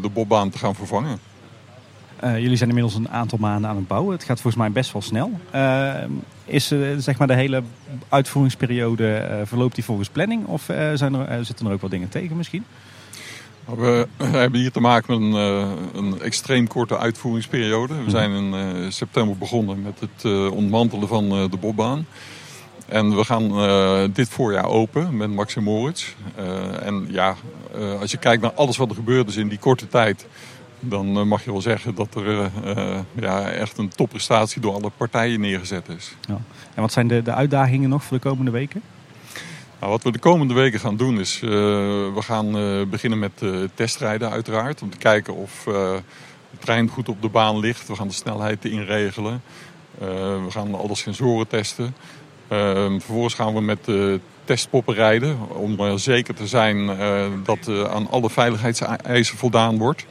[0.00, 1.20] de bobbaan te gaan vervangen.
[2.24, 4.12] Uh, jullie zijn inmiddels een aantal maanden aan het bouwen.
[4.12, 5.30] Het gaat volgens mij best wel snel.
[5.54, 5.94] Uh,
[6.44, 7.62] is uh, zeg maar de hele
[8.08, 10.46] uitvoeringsperiode, verloopt die volgens planning?
[10.46, 10.62] Of
[10.94, 12.64] zijn er, zitten er ook wel dingen tegen misschien?
[13.66, 15.42] Nou, we, hebben hier te maken met een,
[15.94, 17.94] een extreem korte uitvoeringsperiode.
[17.94, 18.10] We mhm.
[18.10, 22.06] zijn in september begonnen met het ontmantelen van de bobbaan.
[22.86, 23.52] En we gaan
[24.12, 26.14] dit voorjaar open met Max en Moritz.
[26.82, 27.34] en ja,
[28.00, 30.26] als je kijkt naar alles wat er gebeurd is in die korte tijd
[30.80, 34.90] dan eh, mag je wel zeggen dat er uh, ja, echt een topprestatie door alle
[34.96, 36.14] partijen neergezet is.
[36.20, 36.40] Ja.
[36.74, 38.82] En wat zijn de, de uitdagingen nog voor de komende weken?
[39.80, 42.50] Nou, wat we de komende weken gaan doen is, uh, we gaan
[42.90, 43.42] beginnen met
[43.74, 44.82] testrijden uiteraard.
[44.82, 47.88] Om te kijken of de trein goed op de baan ligt.
[47.88, 49.42] We gaan de snelheid inregelen.
[49.98, 51.94] we gaan alle sensoren testen.
[52.48, 53.88] Vervolgens gaan we met
[54.44, 55.38] testpoppen rijden.
[55.48, 56.90] Om zeker te zijn
[57.44, 60.06] dat aan alle veiligheidseisen voldaan wordt.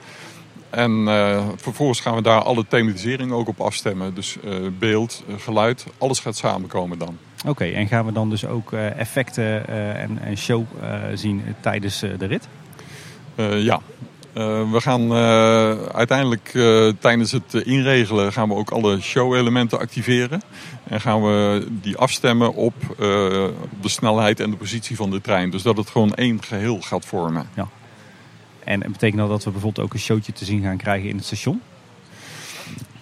[0.70, 4.14] En uh, vervolgens gaan we daar alle thematisering ook op afstemmen.
[4.14, 7.18] Dus uh, beeld, uh, geluid, alles gaat samenkomen dan.
[7.46, 10.66] Oké, en gaan we dan dus ook effecten en, en, show
[11.14, 12.48] zien tijdens de rit?
[13.58, 13.82] ja,
[14.72, 15.14] we gaan
[15.94, 16.52] uiteindelijk
[17.00, 20.42] tijdens het inregelen gaan we ook alle show-elementen activeren.
[20.84, 22.74] En gaan we die afstemmen op
[23.82, 25.50] de snelheid en de positie van de trein.
[25.50, 27.48] Dus dat het gewoon één geheel gaat vormen.
[27.56, 27.68] Ja.
[28.68, 31.26] En betekent dat dat we bijvoorbeeld ook een showtje te zien gaan krijgen in het
[31.26, 31.62] station?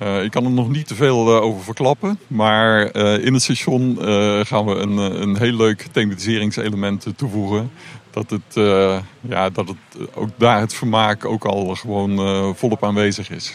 [0.01, 2.19] Uh, ik kan er nog niet te veel uh, over verklappen.
[2.27, 3.97] Maar uh, in het station
[4.45, 7.71] gaan we een, een heel leuk thematiseringselement toevoegen.
[8.11, 8.53] Dat, het,
[9.21, 9.77] ja, dat het
[10.13, 13.53] ook daar het vermaak ook al gewoon volop aanwezig is.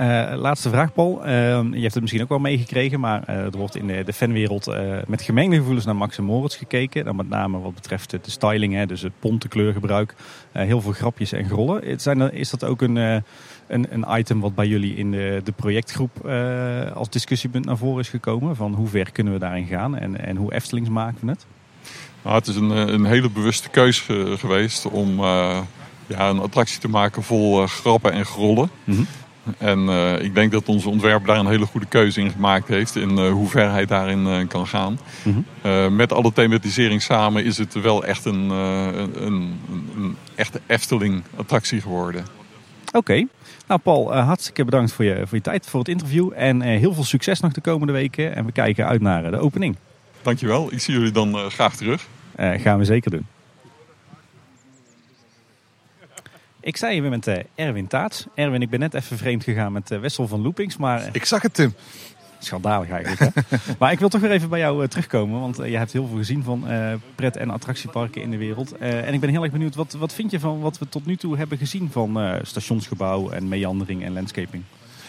[0.00, 1.20] Uh, laatste vraag, Paul.
[1.26, 1.30] Uh,
[1.70, 4.74] je hebt het misschien ook wel meegekregen, maar uh, er wordt in de, de fanwereld
[5.06, 7.04] met gemengde gevoelens naar Max en Moritz gekeken.
[7.04, 10.14] Dan met name wat betreft de styling, hè, dus het pontenkleurgebruik.
[10.52, 12.00] heel veel grapjes en grollen.
[12.00, 13.22] Zijn er, is dat ook een, een,
[13.66, 16.26] een, item wat bij jullie in de, de projectgroep
[16.94, 18.56] als discussiepunt naar voren is gekomen?
[18.56, 21.46] Van hoe ver kunnen we daarin gaan en, en hoe Eftelings maken we het?
[22.22, 25.20] Nou, het is een, een hele bewuste keuze geweest om
[26.06, 28.70] ja, een attractie te maken vol grappen en grollen.
[28.84, 29.06] Mm
[29.58, 32.96] en uh, ik denk dat onze ontwerper daar een hele goede keuze in gemaakt heeft.
[32.96, 34.98] In uh, hoe ver hij daarin uh, kan gaan.
[35.22, 35.96] Mm -hmm.
[35.96, 39.58] met alle thematisering samen is het wel echt een, een, een,
[39.96, 42.24] een, echte Efteling attractie geworden.
[42.86, 42.96] Oké.
[42.96, 43.26] Okay.
[43.66, 46.30] Nou Paul, hartstikke bedankt voor je, voor je tijd, voor het interview.
[46.36, 48.36] En heel veel succes nog de komende weken.
[48.36, 49.76] En we kijken uit naar de opening.
[50.22, 50.72] Dankjewel.
[50.72, 52.06] Ik zie jullie dan graag terug.
[52.36, 53.26] gaan we zeker doen.
[56.68, 58.26] Ik zei je met uh, Erwin Taats.
[58.34, 60.76] Erwin, ik ben net even vreemd gegaan met uh, Wessel van Loopings.
[60.76, 61.74] Maar, uh, ik zag het, Tim.
[62.38, 63.34] Schandalig eigenlijk.
[63.34, 63.56] Hè?
[63.78, 65.40] maar ik wil toch weer even bij jou terugkomen.
[65.40, 66.64] Want je hebt heel veel gezien van
[67.14, 68.76] pret- en attractieparken in de wereld.
[68.76, 71.16] en ik ben heel erg benieuwd, wat, wat vind je van wat we tot nu
[71.16, 74.62] toe hebben gezien van stationsgebouw en meandering en landscaping?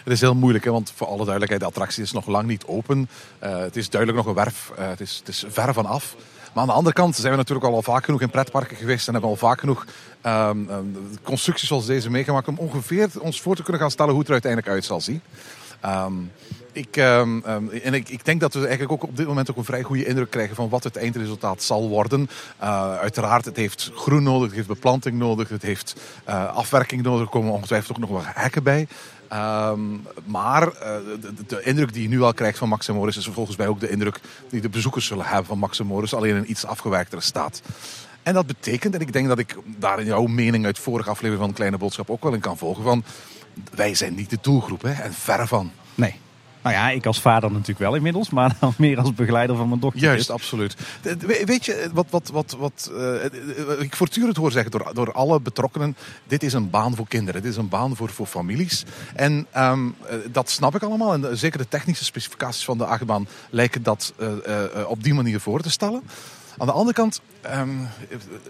[0.03, 2.65] Het is heel moeilijk, hè, want voor alle duidelijkheid, de attractie is nog lang niet
[2.65, 3.09] open.
[3.39, 4.71] het is duidelijk nog een werf.
[4.75, 6.15] het, is, het is ver van af.
[6.53, 9.13] Maar aan de andere kant zijn we natuurlijk al, vaak genoeg in pretparken geweest en
[9.13, 9.85] hebben al vaak genoeg
[10.25, 14.19] um, um, constructies zoals deze meegemaakt om ongeveer ons voor te kunnen gaan stellen hoe
[14.19, 15.21] het er uiteindelijk uit zal zien.
[15.85, 16.31] Um,
[16.79, 17.43] ik, um,
[17.83, 20.05] en ik, ik, denk dat we eigenlijk ook op dit moment ook een vrij goede
[20.05, 22.29] indruk krijgen van wat het eindresultaat zal worden.
[22.61, 25.95] Uh, uiteraard, het heeft groen nodig, het heeft beplanting nodig, het heeft
[26.29, 27.21] uh, afwerking nodig.
[27.21, 28.87] Er komen ongetwijfeld ook nog wat hekken bij.
[29.33, 30.71] Um, maar uh,
[31.47, 33.89] de, indruk die je nu al krijgt van Max Morris is volgens mij ook de
[33.89, 37.61] indruk die de bezoekers zullen hebben van Max Morris, alleen in iets afgewerktere staat.
[38.23, 41.45] En dat betekent, en ik denk dat ik daar in jouw mening uit vorige aflevering
[41.45, 43.03] van Kleine Boodschap ook wel in kan volgen, van
[43.75, 45.71] wij zijn niet de doelgroep hè, en ver van.
[45.95, 46.15] Nee.
[46.61, 49.79] Nou ja, ik als vader natuurlijk wel inmiddels, maar dan meer als begeleider van mijn
[49.79, 50.01] dochter.
[50.01, 50.75] Juist, absoluut.
[51.45, 55.95] Weet je, wat, wat, wat, wat uh, ik voortdurend hoor zeggen door, door alle betrokkenen,
[56.27, 58.83] dit is een baan voor kinderen, dit is een baan voor, voor families.
[59.15, 59.95] En um,
[60.31, 61.13] dat snap ik allemaal.
[61.13, 65.39] En zeker de technische specificaties van de achtbaan lijken dat uh, uh, op die manier
[65.39, 66.03] voor te stellen.
[66.57, 67.21] Aan de andere kant,
[67.53, 67.87] um,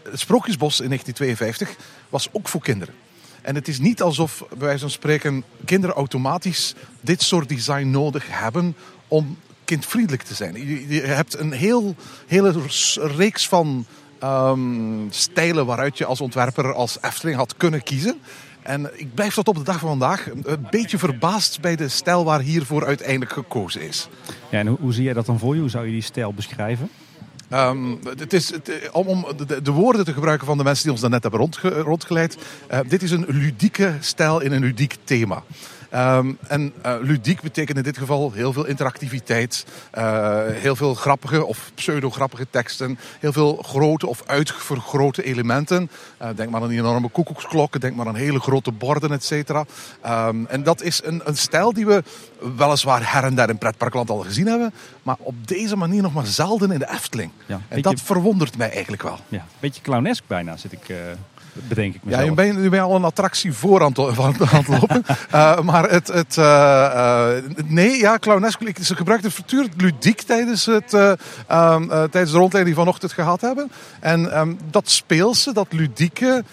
[0.04, 2.94] het Sprookjesbos in 1952 was ook voor kinderen.
[3.50, 8.26] En het is niet alsof, bij wijze van spreken, kinderen automatisch dit soort design nodig
[8.28, 8.76] hebben
[9.08, 10.68] om kindvriendelijk te zijn.
[10.90, 11.96] Je, hebt een heel,
[12.28, 12.54] hele
[12.96, 13.86] reeks van
[14.24, 18.20] um, stijlen waaruit je als ontwerper, als Efteling had kunnen kiezen.
[18.62, 22.26] En ik blijf tot op de dag van vandaag een beetje verbaasd bij de stijl
[22.26, 24.08] waar hiervoor uiteindelijk gekozen is.
[24.50, 25.62] Ja, en hoe zie jij dat dan voor je?
[25.62, 26.90] Hoe zou je die stijl beschrijven?
[27.54, 30.92] Um, het is, het, om, om de, de, woorden te gebruiken van de mensen die
[30.92, 32.38] ons daarnet hebben rondge, rondgeleid.
[32.72, 35.44] Uh, dit is een ludieke stijl in een ludiek thema.
[35.96, 39.66] Um, en uh, ludiek betekent in dit geval heel veel interactiviteit,
[39.98, 45.90] uh, heel veel grappige of pseudo-grappige teksten, heel veel grote of uitvergrote elementen.
[46.22, 49.66] Uh, denk maar aan die enorme koekoeksklokken, denk maar aan hele grote borden, et cetera.
[50.06, 52.04] Um, en dat is een, een stijl die we
[52.58, 54.74] weliswaar her en der in pretparkland al gezien hebben,
[55.04, 57.32] maar op deze manier nog maar zelden in de Efteling.
[57.46, 59.20] Ja, en dat verwondert mij eigenlijk wel.
[59.28, 60.94] Ja, beetje clownesk bijna zit ik
[61.54, 62.24] bedenk ik mezelf.
[62.24, 63.98] Ja, nu ben, je, al een attractie voor aan het,
[64.68, 65.04] lopen.
[65.34, 67.32] uh, maar het, het uh,
[67.66, 68.74] nee, ja, clownesque.
[68.84, 71.12] Ze gebruikten voortdurend ludiek tijdens, het, uh,
[71.88, 73.72] tijdens de rondleiding die vanochtend gehad hebben.
[74.00, 76.44] En um, dat speelse, dat ludieke,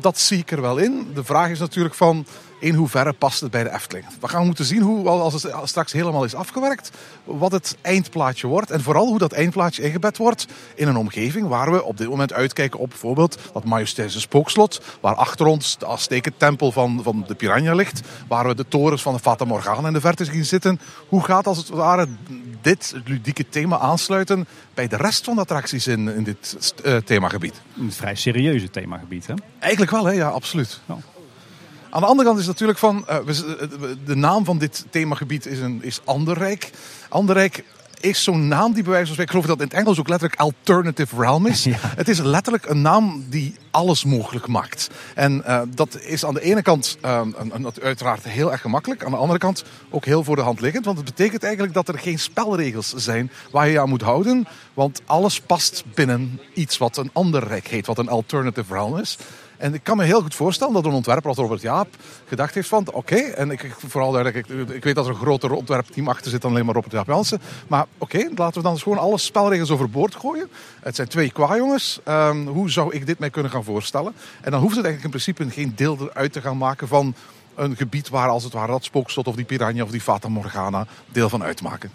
[0.00, 1.10] dat zie ik er wel in.
[1.14, 2.26] De vraag is natuurlijk van
[2.60, 4.06] in hoeverre past het bij de Efteling.
[4.20, 6.90] We gaan moeten zien hoe, als het straks helemaal is afgewerkt,
[7.24, 8.70] wat het eindplaatje wordt.
[8.70, 12.32] En vooral hoe dat eindplaatje ingebed wordt in een omgeving waar we op dit moment
[12.32, 17.74] uitkijken op bijvoorbeeld dat majestueuze spookslot, waar achter ons de Aztekentempel van, van de Piranha
[17.74, 20.80] ligt, waar we de torens van de Fata Morgana in de verte zien zitten.
[21.08, 22.06] Hoe gaat als het ware
[22.60, 27.60] dit ludieke thema aansluiten bij de rest van de attracties in, in dit uh, themagebied?
[27.78, 29.34] Een vrij serieuze themagebied, hè?
[29.58, 30.12] Eigenlijk wel, hè?
[30.12, 30.80] ja, absoluut.
[30.86, 30.96] Ja.
[31.90, 33.16] Aan de andere kant is natuurlijk van, uh,
[34.04, 36.70] de naam van dit themagebied is, een, is Anderrijk.
[37.08, 37.64] Anderrijk
[38.00, 40.08] is zo'n naam die bij wijze van spreken, ik geloof dat in het Engels ook
[40.08, 41.66] letterlijk alternative realm is.
[42.00, 44.90] Het is letterlijk een naam die alles mogelijk maakt.
[45.14, 47.20] En uh, dat is aan de ene kant uh,
[47.82, 49.04] uiteraard heel erg gemakkelijk.
[49.04, 50.84] Aan de andere kant ook heel voor de hand liggend.
[50.84, 54.46] Want het betekent eigenlijk dat er geen spelregels zijn waar je je aan moet houden.
[54.74, 59.18] Want alles past binnen iets wat een ander rijk heet, wat een alternative realm is.
[59.60, 61.88] En ik kan me heel goed voorstellen dat een ontwerper als Robert Jaap
[62.28, 65.52] gedacht heeft van oké, en ik, vooral duidelijk, ik, ik, weet dat er een groter
[65.52, 67.40] ontwerpteam achter zit dan alleen maar Robert Jaap Jansen.
[67.68, 70.48] Maar oké, laten we dan gewoon alle spelregels overboord gooien.
[70.80, 72.00] Het zijn twee kwajongens.
[72.08, 74.12] Um, hoe zou ik dit mij kunnen gaan voorstellen?
[74.40, 77.14] En dan hoeft het eigenlijk in principe geen deel eruit te gaan maken van
[77.54, 80.86] een gebied waar als het ware dat spookslot of die piranha of die Fata Morgana
[81.12, 81.90] deel van uitmaken.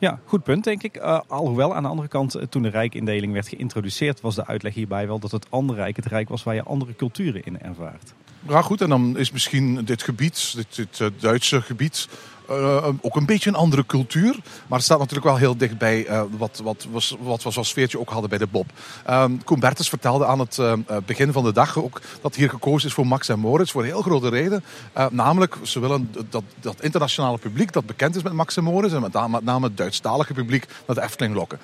[0.00, 0.96] Ja, goed punt denk ik.
[0.96, 4.74] Uh, alhoewel aan de andere kant, eh, toen de rijkindeling werd geïntroduceerd, was de uitleg
[4.74, 8.14] hierbij wel dat het andere rijk het rijk was waar je andere culturen in ervaart.
[8.46, 12.08] Ja goed, en dan is misschien dit gebied, dit, uh, Duitse gebied,
[12.50, 14.36] uh, ook een beetje een andere cultuur.
[14.66, 17.98] Maar het staat natuurlijk wel heel dichtbij uh, wat, wat, was, wat we zoals sfeertje
[17.98, 18.66] ook hadden bij de Bob.
[19.10, 19.40] Um,
[19.74, 20.60] vertelde aan het
[21.06, 23.72] begin van de dag ook dat hier gekozen is voor Max en Moritz.
[23.72, 24.64] Voor een heel grote reden.
[25.10, 28.94] namelijk, ze willen dat, dat internationale publiek dat bekend is met Max en Moritz.
[28.94, 31.58] En met, met name het Duitsstalige publiek naar de Efteling lokken.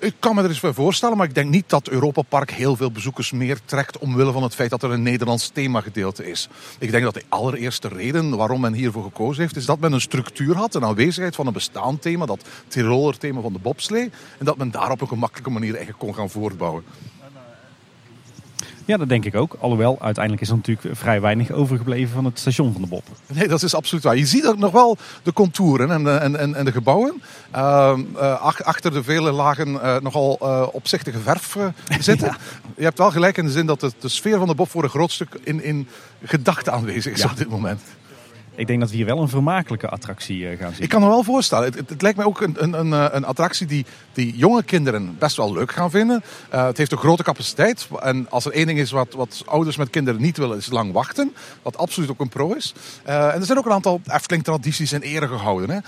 [0.00, 2.90] Ik kan me er eens voorstellen, maar ik denk niet dat Europa Park heel veel
[2.90, 6.48] bezoekers meer trekt omwille van het feit dat er een Nederlands themagedeelte is.
[6.78, 10.00] Ik denk dat de allereerste reden waarom men hiervoor gekozen heeft, is dat men een
[10.00, 14.44] structuur had, een aanwezigheid van een bestaand thema, dat Tiroler thema van de bobslee, en
[14.44, 16.84] dat men daar op een gemakkelijke manier eigenlijk kon gaan voortbouwen.
[18.88, 19.56] Ja, dat denk ik ook.
[19.60, 23.04] Alhoewel, uiteindelijk is er natuurlijk vrij weinig overgebleven van het station van de Bob.
[23.26, 24.16] Nee, dat is absoluut waar.
[24.16, 27.22] Je ziet ook nog wel de contouren en de, en, en de gebouwen.
[27.56, 30.32] Uh, uh, achter de vele lagen uh, nogal
[30.72, 31.56] opzichtige verf
[32.00, 32.36] zitten.
[32.76, 34.82] Je hebt wel gelijk in de zin dat de, de, sfeer van de Bob voor
[34.82, 35.88] een groot stuk in, in
[36.24, 37.30] gedachten aanwezig is ja.
[37.30, 37.80] op dit moment.
[38.58, 40.82] Ik denk dat we hier wel een vermakelijke attractie gaan zien.
[40.82, 41.64] Ik kan me wel voorstellen.
[41.64, 45.36] Het, het, lijkt mij ook een, een, een, een, attractie die, die jonge kinderen best
[45.36, 46.22] wel leuk gaan vinden.
[46.54, 47.88] Uh, het heeft een grote capaciteit.
[48.00, 50.92] En als er één ding is wat, wat ouders met kinderen niet willen, is lang
[50.92, 51.34] wachten.
[51.62, 52.74] Wat absoluut ook een pro is.
[53.04, 55.70] En er zijn ook een aantal Efteling-tradities in ere gehouden.
[55.70, 55.78] Hè.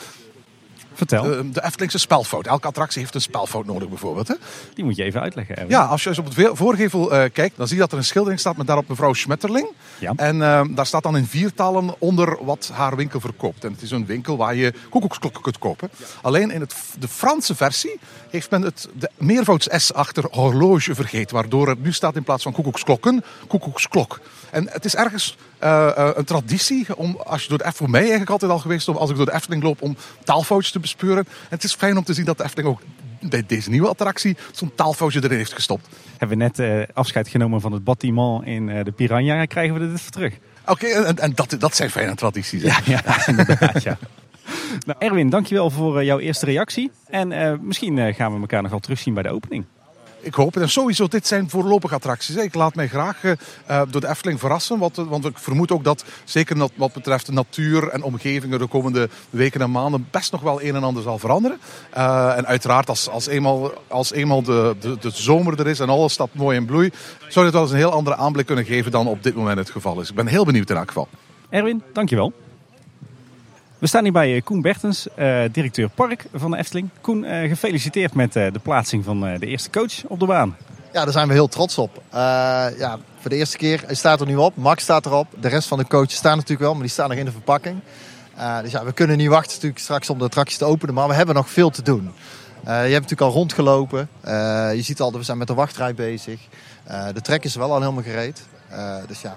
[1.00, 1.22] Vertel.
[1.22, 2.46] De, de Eftelingse spelfout.
[2.46, 4.28] Elke attractie heeft een spelfout nodig bijvoorbeeld.
[4.28, 4.34] Hè?
[4.74, 5.56] Die moet je even uitleggen.
[5.56, 5.70] Erwin.
[5.70, 8.04] Ja, als je eens op het voorgevel uh, kijkt, dan zie je dat er een
[8.04, 9.68] schildering staat met daarop mevrouw Schmetterling.
[9.98, 10.12] Ja.
[10.16, 13.64] En uh, daar staat dan in viertalen onder wat haar winkel verkoopt.
[13.64, 15.90] En het is een winkel waar je koekoeksklokken kunt kopen.
[15.96, 16.04] Ja.
[16.22, 17.98] Alleen in het, de Franse versie
[18.30, 21.34] heeft men het de meervouds S achter horloge vergeten.
[21.36, 24.20] Waardoor er nu staat in plaats van koekoeksklokken, koekoeksklok.
[24.50, 28.00] En het is ergens uh, uh, een traditie om, als je door de voor mij
[28.00, 31.24] eigenlijk altijd al geweest, om als ik door de Efteling loop, om taalfoutjes te bespeuren.
[31.26, 32.80] En het is fijn om te zien dat de Efteling ook
[33.20, 35.88] bij deze nieuwe attractie zo'n taalfoutje erin heeft gestopt.
[36.16, 39.80] Hebben we net uh, afscheid genomen van het bâtiment in uh, de Piranha, krijgen we
[39.80, 40.34] dit even terug.
[40.66, 42.62] Oké, okay, en, en dat, dat zijn fijne tradities.
[42.62, 43.98] Ja, ja, inderdaad, ja.
[44.86, 46.90] Nou, Erwin, dankjewel voor jouw eerste reactie.
[47.06, 49.64] En misschien gaan we elkaar nog wel terugzien bij de opening
[50.20, 50.62] ik hoop het.
[50.62, 52.36] En sowieso, dit zijn voorlopige attracties.
[52.36, 53.34] Ik laat mij graag uh,
[53.90, 54.78] door de Efteling verrassen.
[54.78, 59.08] Want, want ik vermoed ook dat, zeker wat betreft de natuur en omgevingen, de komende
[59.30, 61.58] weken en maanden best nog wel een en ander zal veranderen.
[61.90, 66.12] En uiteraard, als, als eenmaal, als eenmaal de, de, de zomer er is en alles
[66.12, 66.90] staat mooi in bloei,
[67.28, 69.70] zou dit wel eens een heel andere aanblik kunnen geven dan op dit moment het
[69.70, 70.08] geval is.
[70.08, 71.08] Ik ben heel benieuwd in elk geval.
[71.48, 72.32] Erwin, dankjewel.
[73.80, 76.88] We staan hier bij Koen Bertens, uh, directeur park van de Efteling.
[77.00, 80.56] Koen, uh, gefeliciteerd met uh, de plaatsing van de eerste coach op de baan.
[80.92, 82.02] Ja, daar zijn we heel trots op.
[82.12, 85.26] ja, voor de eerste keer, hij staat er nu op, Max staat erop.
[85.40, 87.80] De rest van de coaches staan natuurlijk wel, maar die staan nog in de verpakking.
[88.62, 91.14] dus ja, we kunnen niet wachten natuurlijk straks om de attracties te openen, maar we
[91.14, 92.12] hebben nog veel te doen.
[92.64, 94.08] je hebt natuurlijk al rondgelopen.
[94.76, 96.40] je ziet al, we zijn met de wachtrij bezig.
[97.14, 98.42] de trek is wel al helemaal gereed.
[99.06, 99.36] dus ja,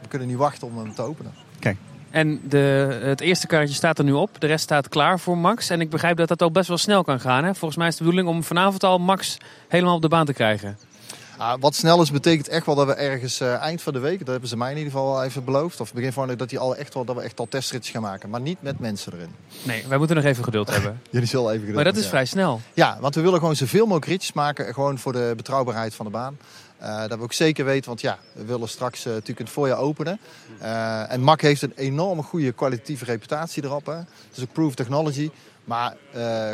[0.00, 1.32] we kunnen niet wachten om hem te openen.
[1.58, 1.76] Kijk,
[2.12, 4.40] en de, het eerste karretje staat er nu op.
[4.40, 5.70] De rest staat klaar voor Max.
[5.70, 7.44] En ik begrijp dat dat ook best wel snel kan gaan.
[7.44, 7.54] Hè?
[7.54, 10.78] Volgens mij is de bedoeling om vanavond al Max helemaal op de baan te krijgen.
[11.36, 14.18] Ah, wat snel is, betekent echt wel dat we ergens uh, eind van de week,
[14.18, 16.58] dat hebben ze mij in ieder geval even beloofd, of begin van de dat, die
[16.58, 18.30] al echt wel, dat we echt al testrits gaan maken.
[18.30, 19.34] Maar niet met mensen erin.
[19.62, 21.00] Nee, wij moeten nog even geduld hebben.
[21.10, 22.60] Jullie zullen even geduld Maar dat is vrij snel.
[22.74, 26.12] Ja, want we willen gewoon zoveel mogelijk ritjes maken, gewoon voor de betrouwbaarheid van de
[26.12, 26.36] baan.
[26.82, 29.78] Uh, dat we ook zeker weten, want ja, we willen straks uh, natuurlijk het voorjaar
[29.78, 30.20] openen.
[30.62, 33.86] Uh, en MAC heeft een enorme goede kwalitatieve reputatie erop.
[33.86, 33.94] Hè.
[33.94, 35.30] Het is ook proof technology.
[35.64, 35.96] Maar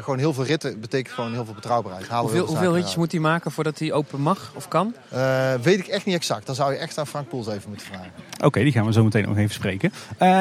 [0.01, 2.09] gewoon heel veel ritten betekent gewoon heel veel betrouwbaarheid.
[2.09, 4.95] Halen hoeveel hoeveel ritjes moet hij maken voordat hij open mag of kan?
[5.63, 6.47] weet ik echt niet exact.
[6.47, 8.13] Dan zou je echt aan Frank Poels even moeten vragen.
[8.35, 9.93] Oké, okay, die gaan we zo meteen nog even spreken.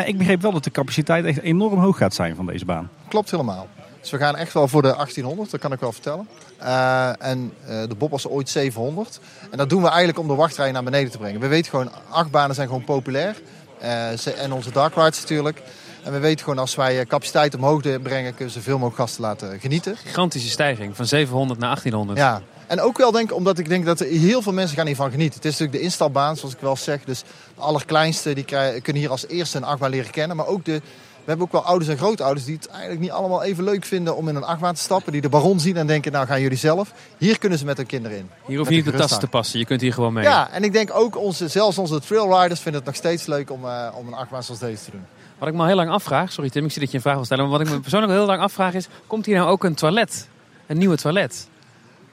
[0.06, 2.90] ik begreep wel dat de capaciteit echt enorm hoog gaat zijn van deze baan.
[3.08, 3.68] Klopt helemaal.
[4.02, 6.28] Dus we gaan echt wel voor de 1800, dat kan ik wel vertellen.
[6.62, 9.20] Uh, en uh, de Bob was ooit 700.
[9.52, 11.40] En dat doen we eigenlijk om de wachtrij naar beneden te brengen.
[11.40, 13.36] We weten gewoon, achtbanen zijn gewoon populair.
[13.82, 15.62] Uh, en onze dark rides natuurlijk.
[16.04, 19.60] En we weten gewoon, als wij capaciteit omhoog brengen, kunnen ze veel mogelijk gasten laten
[19.60, 19.98] genieten.
[19.98, 22.20] Gigantische stijging, van 700 naar 1800.
[22.20, 25.36] Ja, en ook wel denk omdat ik denk dat heel veel mensen gaan hiervan genieten.
[25.36, 27.04] Het is natuurlijk de instapbaan, zoals ik wel zeg.
[27.04, 27.24] Dus
[27.56, 30.38] de allerkleinste die krijgen, kunnen hier als eerste een achtbaan leren kennen.
[30.38, 30.82] Maar ook de
[31.28, 34.28] hebben ook wel ouders en grootouders die het eigenlijk niet allemaal even leuk vinden om
[34.28, 35.12] in een achtbaan te stappen.
[35.12, 36.92] Die de baron zien en denken, nou gaan jullie zelf.
[37.18, 38.30] Hier kunnen ze met hun kinderen in.
[38.46, 40.24] Hier hoef je niet de tassen te passen, je kunt hier gewoon mee.
[40.24, 43.66] Ja, en ik denk ook onze, zelfs onze trailriders vinden het nog steeds leuk om,
[43.66, 45.06] uh, om een achtbaan zoals deze te doen.
[45.38, 47.16] Wat ik me al heel lang afvraag, sorry Tim, ik zie dat je een vraag
[47.16, 47.44] wil stellen.
[47.44, 50.28] Maar wat ik me persoonlijk heel lang afvraag is, komt hier nou ook een toilet?
[50.68, 51.48] Een nieuwe toilet?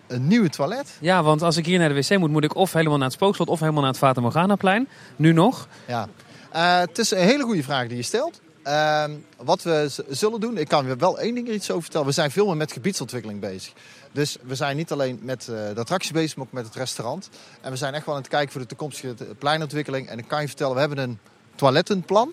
[0.06, 0.96] Een nieuwe toilet?
[1.00, 3.16] Ja, want als ik hier naar de wc moet, moet ik of helemaal naar het
[3.16, 4.88] Spookslot of helemaal naar het Fata Morgana-plein.
[5.16, 5.68] Nu nog.
[5.86, 6.08] Ja,
[6.54, 8.40] uh, het is een hele goede vraag die je stelt.
[8.66, 9.04] Uh,
[9.36, 12.06] wat we zullen doen, ik kan je wel één ding er iets over vertellen.
[12.06, 13.72] We zijn veel meer met gebiedsontwikkeling bezig.
[14.12, 17.28] Dus we zijn niet alleen met uh, de attractie bezig, maar ook met het restaurant.
[17.60, 20.08] En we zijn echt wel aan het kijken voor de toekomstige pleinontwikkeling.
[20.08, 21.18] En ik kan je vertellen, we hebben een
[21.54, 22.32] toilettenplan.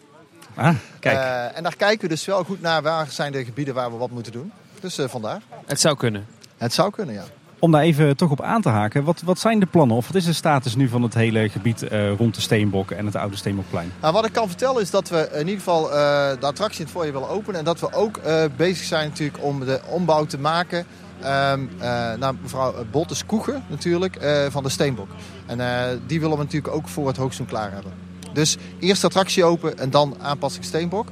[0.55, 1.17] Ah, kijk.
[1.17, 3.97] Uh, en daar kijken we dus wel goed naar waar zijn de gebieden waar we
[3.97, 4.51] wat moeten doen.
[4.79, 5.41] Dus uh, vandaar.
[5.65, 6.25] Het zou kunnen.
[6.57, 7.25] Het zou kunnen, ja.
[7.61, 10.15] Om daar even toch op aan te haken, wat, wat zijn de plannen of wat
[10.15, 13.35] is de status nu van het hele gebied uh, rond de Steenbok en het oude
[13.35, 13.91] Steenbokplein?
[14.01, 15.93] Nou, wat ik kan vertellen is dat we in ieder geval uh,
[16.39, 17.59] de attractie in het voorjaar willen openen.
[17.59, 20.85] En dat we ook uh, bezig zijn natuurlijk om de ombouw te maken
[21.19, 21.69] um,
[22.19, 24.17] naar mevrouw Bottes Koegen natuurlijk
[24.49, 25.09] van de Steenbok.
[25.45, 25.59] En
[26.07, 27.91] die willen we natuurlijk ook voor het hoogseizoen klaar hebben.
[28.33, 31.07] Dus eerst attractie open en dan aanpassing Steenbok.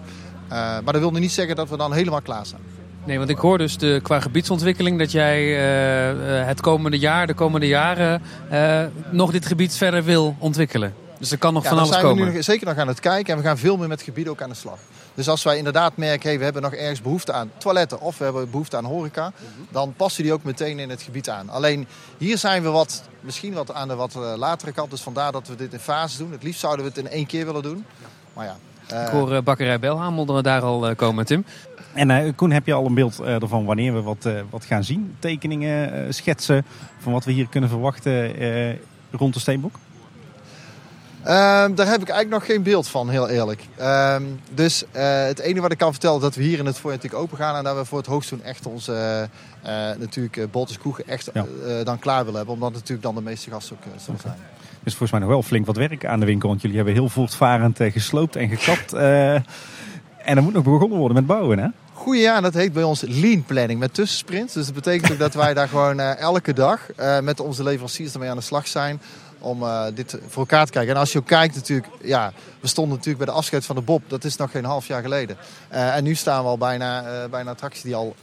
[0.50, 2.69] maar dat wil niet zeggen dat we dan helemaal klaar zijn.
[3.06, 7.34] Nee, want ik hoor dus de, qua gebiedsontwikkeling dat jij uh, het komende jaar, de
[7.34, 8.22] komende jaren,
[8.52, 10.94] uh, nog dit gebied verder wil ontwikkelen.
[11.20, 12.26] Dus er kan nog ja, van alles zijn komen.
[12.26, 14.42] We nu zeker nog aan het kijken en we gaan veel meer met gebieden ook
[14.42, 14.80] aan de slag.
[15.14, 18.24] Dus als wij inderdaad merken, hey, we hebben nog ergens behoefte aan toiletten of we
[18.24, 19.32] hebben behoefte aan horeca,
[19.70, 21.50] dan passen die ook meteen in het gebied aan.
[21.50, 21.88] Alleen
[22.18, 25.56] hier zijn we wat, misschien wat aan de wat latere kant, dus vandaar dat we
[25.56, 26.32] dit in fases doen.
[26.32, 27.86] Het liefst zouden we het in één keer willen doen.
[28.34, 28.58] Maar ja,
[28.92, 31.46] ik hoor uh, bakkerij Belhamel daar al uh, komen, Tim.
[31.94, 34.66] En uh, Koen, heb je al een beeld uh, ervan wanneer we wat, uh, wat
[34.66, 35.16] gaan zien?
[35.20, 36.66] Tekeningen, schetsen
[37.00, 38.34] van wat we hier kunnen verwachten
[39.12, 39.76] rond de Steenbok?
[41.20, 43.68] Um, daar heb ik eigenlijk nog geen beeld van, heel eerlijk.
[43.82, 47.00] Um, dus het enige wat ik kan vertellen is dat we hier in het voorjaar
[47.02, 47.56] natuurlijk open gaan.
[47.56, 49.30] En dat we voor het hoogstoen echt onze
[49.98, 50.48] natuurlijk
[50.82, 51.46] Koegen echt ja.
[51.84, 52.54] dan klaar willen hebben.
[52.54, 54.38] Omdat natuurlijk dan de meeste gasten ook zullen zijn.
[54.90, 56.50] Dus volgens mij nog wel flink wat werk aan de winkel.
[56.50, 58.94] Want jullie hebben heel voortvarend gesloopt en gekapt.
[58.94, 61.68] En er moet nog begonnen worden met bouwen, hè?
[61.94, 64.54] Goeie ja, dat heet bij ons lean planning met tussensprints.
[64.54, 68.14] Dus dat betekent ook dat wij daar gewoon uh, elke dag uh, met onze leveranciers
[68.14, 69.02] ermee aan de slag zijn.
[69.40, 70.94] Om uh, dit voor elkaar te krijgen.
[70.94, 73.82] En als je ook kijkt natuurlijk, ja, we stonden natuurlijk bij de afscheid van de
[73.82, 74.04] Bob.
[74.08, 75.38] Dat is nog geen half jaar geleden.
[75.70, 78.16] en nu staan we al bijna bij een attractie die al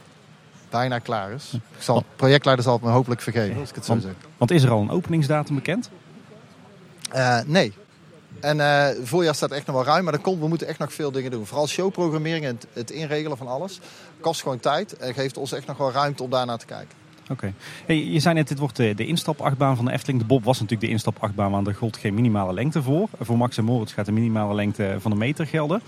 [0.69, 1.53] bijna klaar is.
[1.53, 4.13] Ik zal, projectleider zal het me hopelijk vergeven, als ik het zo want, zeg.
[4.37, 5.89] Want is er al een openingsdatum bekend?
[7.45, 7.73] Nee.
[8.39, 10.93] En uh, voorjaar staat echt nog wel ruim, maar dan komt, we moeten echt nog
[10.93, 11.45] veel dingen doen.
[11.45, 13.79] Vooral showprogrammering en het, het inregelen van alles.
[14.19, 16.95] Kost gewoon tijd en geeft ons echt nog wel ruimte om daarnaar te kijken.
[17.23, 17.31] Oké.
[17.31, 17.53] Okay.
[17.85, 20.21] Hey, je zei net, dit wordt de, de instapachtbaan van de Efteling.
[20.21, 23.09] De Bob was natuurlijk de instapachtbaan, maar er gold geen minimale lengte voor.
[23.19, 25.81] Voor Max en Moritz gaat de minimale lengte van de meter gelden.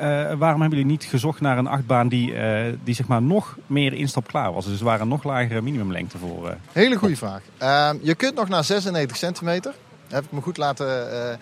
[0.00, 3.56] Uh, waarom hebben jullie niet gezocht naar een achtbaan die, uh, die zeg maar nog
[3.66, 4.66] meer instap klaar was?
[4.66, 6.46] Dus waar een nog lagere minimumlengte voor?
[6.48, 7.42] Uh, Hele goede vraag.
[7.58, 9.74] Ehm, je kunt nog naar 96 centimeter.
[10.08, 11.38] Heb ik me goed laten...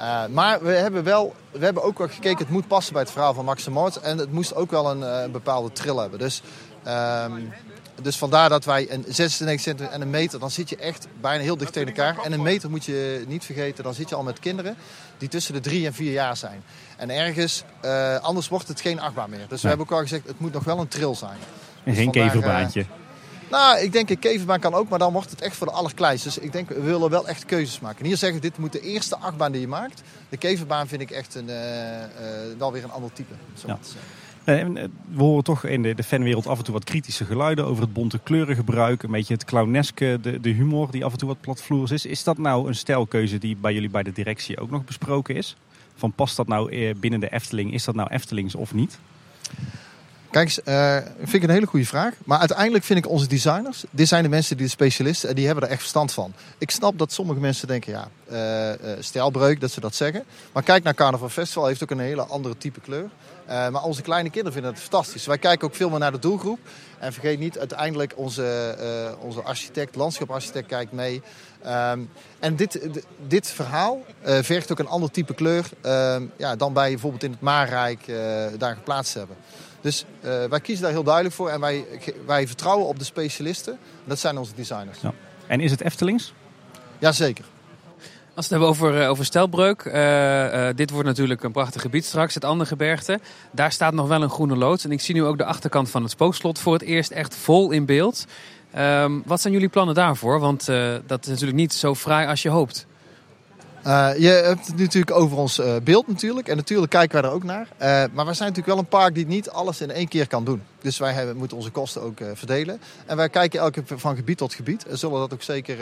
[0.00, 3.10] Uh, maar we hebben, wel, we hebben ook wel gekeken, het moet passen bij het
[3.10, 3.96] verhaal van Max en Moritz.
[3.96, 6.18] En het moest ook wel een, uh, bepaalde trill hebben.
[6.18, 6.42] Dus,
[6.88, 7.52] um,
[8.02, 11.42] dus vandaar dat wij een 96 centimeter en een meter, dan zit je echt bijna
[11.42, 12.18] heel dicht tegen elkaar.
[12.24, 14.76] En een meter moet je niet vergeten, dan zit je al met kinderen
[15.18, 16.62] die tussen de drie en vier jaar zijn.
[16.96, 19.38] En ergens, uh, anders wordt het geen achtbaan meer.
[19.38, 19.58] Dus nee.
[19.60, 21.38] we hebben ook al gezegd, het moet nog wel een trill zijn.
[21.84, 22.86] En geen dus keverbaantje.
[23.50, 26.28] Nou, ik denk een keverbaan kan ook, maar dan wordt het echt voor de allerkleinste.
[26.28, 27.98] Dus ik denk, we willen wel echt keuzes maken.
[27.98, 30.02] En hier zeggen dit moet de eerste achtbaan die je maakt.
[30.28, 32.04] De keverbaan vind ik echt een, uh, uh,
[32.58, 33.34] wel weer een ander type.
[33.54, 33.78] Zo ja.
[34.44, 37.92] We horen toch in de, de fanwereld af en toe wat kritische geluiden over het
[37.92, 39.02] bonte kleurengebruik.
[39.02, 42.06] Een beetje het clowneske, de, de humor die af en toe wat platvloers is.
[42.06, 45.56] Is dat nou een stijlkeuze die bij jullie bij de directie ook nog besproken is?
[45.96, 47.72] Van past dat nou binnen de Efteling?
[47.72, 48.98] Is dat nou Eftelings of niet?
[50.30, 52.14] Kijk eens, uh, vind ik een hele goede vraag.
[52.24, 55.46] Maar uiteindelijk vind ik onze designers, dit zijn de mensen die de specialisten en die
[55.46, 56.32] hebben er echt verstand van.
[56.58, 58.08] Ik snap dat sommige mensen denken, ja,
[58.80, 60.24] uh, stijlbreuk, dat ze dat zeggen.
[60.52, 63.08] Maar kijk naar Carnaval Festival, heeft ook een hele andere type kleur.
[63.46, 65.26] maar onze kleine kinderen vinden het fantastisch.
[65.26, 66.58] Wij kijken ook veel meer naar de doelgroep.
[66.98, 68.76] En vergeet niet, uiteindelijk onze,
[69.20, 71.22] onze architect, landschapsarchitect kijkt mee.
[71.66, 72.88] Um, en dit,
[73.26, 75.64] dit verhaal vergt ook een ander type kleur
[76.36, 78.06] ja, dan wij bijvoorbeeld in het Maarrijk
[78.58, 79.36] daar geplaatst hebben.
[79.80, 81.84] Dus uh, wij kiezen daar heel duidelijk voor en wij,
[82.26, 83.78] wij vertrouwen op de specialisten.
[84.04, 85.00] Dat zijn onze designers.
[85.00, 85.12] Ja.
[85.46, 86.32] En is het Eftelings?
[86.98, 87.44] Jazeker.
[88.34, 89.84] Als we het hebben over, over stelbreuk.
[89.84, 93.20] Uh, uh, dit wordt natuurlijk een prachtig gebied straks, het andere gebergte.
[93.52, 94.84] Daar staat nog wel een groene loods.
[94.84, 97.70] En ik zie nu ook de achterkant van het spookslot voor het eerst echt vol
[97.70, 98.24] in beeld.
[98.78, 100.40] Um, wat zijn jullie plannen daarvoor?
[100.40, 100.66] Want
[101.06, 102.86] dat is natuurlijk niet zo fraai als je hoopt.
[103.86, 106.48] Uh, je hebt het natuurlijk over ons uh, beeld natuurlijk.
[106.48, 107.68] En natuurlijk kijken wij er ook naar.
[107.72, 107.78] Uh,
[108.12, 110.62] maar wij zijn natuurlijk wel een park die niet alles in één keer kan doen.
[110.80, 112.80] Dus wij hebben, moeten onze kosten ook verdelen.
[113.06, 114.86] En wij kijken elke van gebied tot gebied.
[114.86, 115.76] En zullen dat ook zeker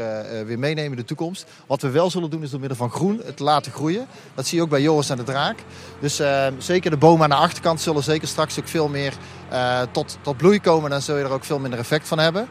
[0.47, 1.47] weer meenemen in de toekomst.
[1.67, 4.07] Wat we wel zullen doen is door middel van groen het laten groeien.
[4.35, 5.59] Dat zie je ook bij Joris en de Draak.
[6.01, 6.21] Dus
[6.59, 9.15] zeker de bomen aan de achterkant zullen zeker straks ook veel meer
[9.93, 10.85] tot, tot bloei komen.
[10.85, 12.49] En dan zul je er ook veel minder effect van hebben.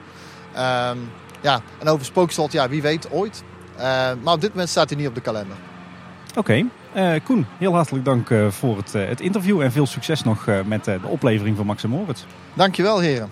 [0.53, 0.97] Ehm,
[1.41, 3.43] ja, en over spookslot, ja, wie weet ooit.
[3.77, 3.83] Uh,
[4.23, 5.55] maar op dit moment staat hij niet op de kalender.
[6.29, 6.39] Oké.
[6.39, 6.65] Okay.
[6.95, 10.47] Uh, eh, Koen, heel hartelijk dank uh, voor het, het, interview en veel succes nog
[10.65, 12.23] met de oplevering van Max en Moritz.
[12.53, 13.29] Dankjewel heren.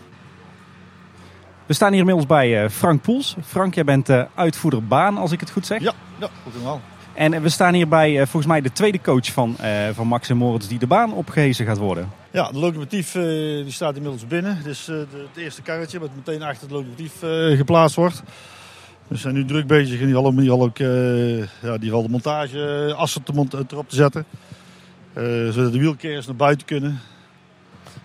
[1.65, 3.35] We staan hier inmiddels bij Frank Poels.
[3.45, 5.81] Frank, jij bent uitvoerder baan als ik het goed zeg.
[5.81, 6.81] Ja, ja goed wel.
[7.13, 9.55] En we staan hier bij volgens mij de tweede coach van,
[9.93, 12.11] van Max en Moritz die de baan opgehezen gaat worden.
[12.31, 14.59] Ja, de locomotief die staat inmiddels binnen.
[14.63, 17.13] Dus het eerste karretje wat meteen achter het locomotief
[17.57, 18.23] geplaatst wordt.
[19.07, 20.15] We zijn nu druk bezig in die
[20.51, 23.33] al ook uh, ja, die de montage assen te
[23.69, 24.25] erop te zetten.
[25.17, 26.99] Uh, zodat de wielkers naar buiten kunnen.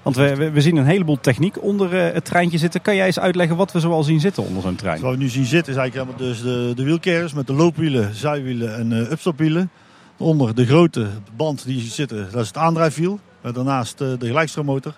[0.03, 2.82] Want we, we zien een heleboel techniek onder uh, het treintje zitten.
[2.82, 5.01] Kan jij eens uitleggen wat we zoal zien zitten onder zo'n trein?
[5.01, 8.74] Wat we nu zien zitten is eigenlijk dus de, de wielkers met de loopwielen, zijwielen
[8.76, 9.70] en upstopwielen.
[10.16, 13.20] Onder de grote band die zitten, dat is het aandrijfwiel.
[13.40, 14.94] Met daarnaast de gelijkstroommotor.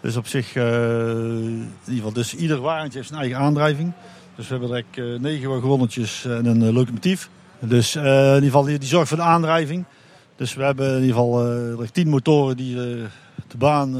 [0.00, 3.92] Dus op zich, in ieder geval, dus ieder wagentje heeft zijn eigen aandrijving.
[4.36, 7.28] Dus we hebben direct uh, negen wagonnetjes en een uh, locomotief.
[7.58, 9.84] Dus uh, in ieder geval die, die zorgt voor de aandrijving.
[10.36, 13.92] Dus we hebben in ieder geval uh, tien motoren die de baan,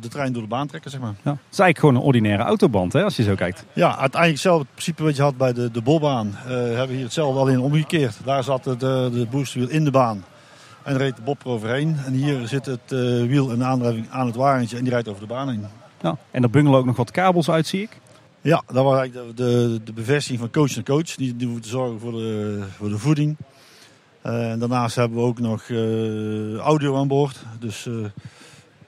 [0.00, 1.14] de trein door de baan trekken, zeg maar.
[1.22, 1.30] Ja.
[1.30, 3.64] Het is eigenlijk gewoon een ordinaire autoband, hè, als je zo kijkt.
[3.72, 6.34] Ja, uiteindelijk hetzelfde principe wat je had bij de, de bolbaan.
[6.46, 8.16] hebben we hier hetzelfde alleen omgekeerd.
[8.24, 10.24] Daar zat de, de boosterwiel in de baan.
[10.82, 11.96] En reed de bob eroverheen.
[12.06, 12.90] En hier zit het
[13.26, 15.66] wiel en de aandrijving aan het wagentje en die rijdt over de baan heen.
[16.00, 16.16] Ja.
[16.30, 18.00] En er bungelen ook nog wat kabels uit, zie ik.
[18.44, 21.14] Ja, dat was eigenlijk de, de, bevestiging van coach en coach.
[21.14, 23.36] Die, die moeten zorgen voor de, voor de voeding.
[24.26, 27.44] Uh, en daarnaast hebben we ook nog uh, audio aan boord.
[27.58, 28.04] Dus uh,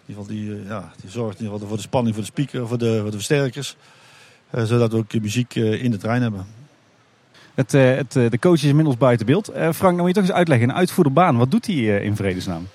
[0.07, 2.79] geval die, ja, die zorgt in ieder geval voor de spanning voor de speaker, voor
[2.79, 3.77] de, voor de versterkers.
[4.53, 6.47] zodat we ook muziek in de trein hebben.
[7.55, 9.51] Het, het, de coach is inmiddels buiten beeld.
[9.55, 10.69] Frank, dan moet je toch eens uitleggen.
[10.69, 12.67] Een uitvoerbaan, wat doet hij in vredesnaam?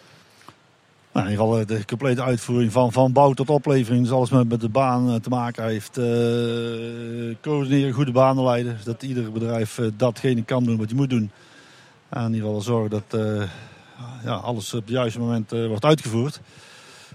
[1.13, 4.03] Nou, in ieder geval eh, de complete uitvoering van, van bouw tot oplevering.
[4.03, 5.97] Dus alles met, met de baan eh, te maken heeft.
[5.97, 6.05] Uh,
[7.41, 8.77] coördineren, goede banen leiden.
[8.83, 11.31] Dat ieder bedrijf uh, datgene kan doen wat hij moet doen.
[12.09, 13.43] En in ieder geval zorgen dat uh,
[14.23, 16.41] ja, alles op het juiste moment wordt uitgevoerd.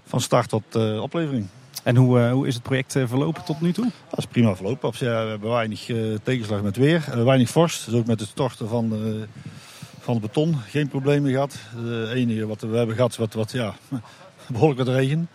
[0.06, 1.46] Van start tot oplevering.
[1.82, 3.90] En hoe, hoe is het project verlopen tot nu toe?
[4.10, 4.92] Dat is prima verlopen.
[4.98, 5.90] we hebben weinig
[6.22, 7.24] tegenslag met weer.
[7.24, 7.84] weinig vorst.
[7.84, 8.92] Dus ook met het storten van
[10.06, 10.56] van het beton.
[10.68, 11.56] Geen problemen gehad.
[11.76, 13.74] Het enige wat we hebben gehad is wat, wat ja,
[14.52, 15.28] behoorlijk wat regen.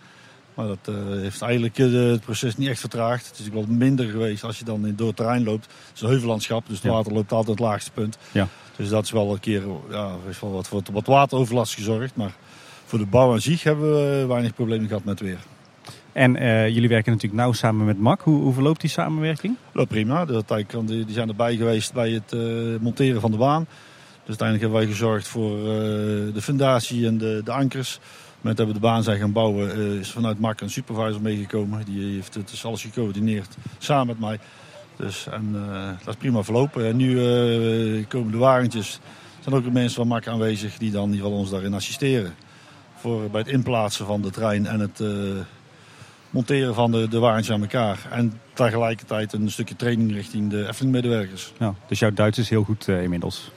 [0.54, 3.26] Maar dat uh, heeft eigenlijk uh, het proces niet echt vertraagd.
[3.26, 5.64] Het is wel minder geweest als je dan door het terrein loopt.
[5.64, 8.18] Het is een heuvellandschap, dus het water loopt altijd het laagste punt.
[8.32, 8.48] Ja.
[8.76, 12.16] Dus dat is wel een keer ja, is wel wat voor wat wateroverlast gezorgd.
[12.16, 12.34] Maar
[12.84, 15.38] voor de bouw aan zich hebben we weinig problemen gehad met weer.
[16.12, 18.20] En uh, jullie werken natuurlijk nauw samen met MAC.
[18.20, 19.56] Hoe, hoe verloopt die samenwerking?
[19.72, 20.24] Loopt prima.
[20.24, 22.34] De, die zijn erbij geweest bij het
[22.80, 23.66] monteren van de baan.
[24.24, 25.64] Dus uiteindelijk hebben wij gezorgd voor uh,
[26.34, 27.98] de fundatie en de, de ankers.
[28.40, 31.84] Met dat we de baan zijn gaan bouwen, uh, is vanuit MAC een supervisor meegekomen.
[31.84, 34.38] Die heeft het alles gecoördineerd samen met mij.
[34.96, 36.86] Dus, en uh, dat is prima verlopen.
[36.86, 38.94] En nu komen de wagentjes.
[38.94, 42.34] Er zijn ook de mensen van MAC aanwezig die dan geval ons daarin assisteren.
[42.96, 45.02] Voor, bij het inplaatsen van de trein en het
[46.30, 48.06] monteren van de, de wagentjes aan elkaar.
[48.10, 51.52] En tegelijkertijd een stukje training richting de Efteling-medewerkers.
[51.58, 53.50] Ja, dus jouw Duits is heel goed inmiddels?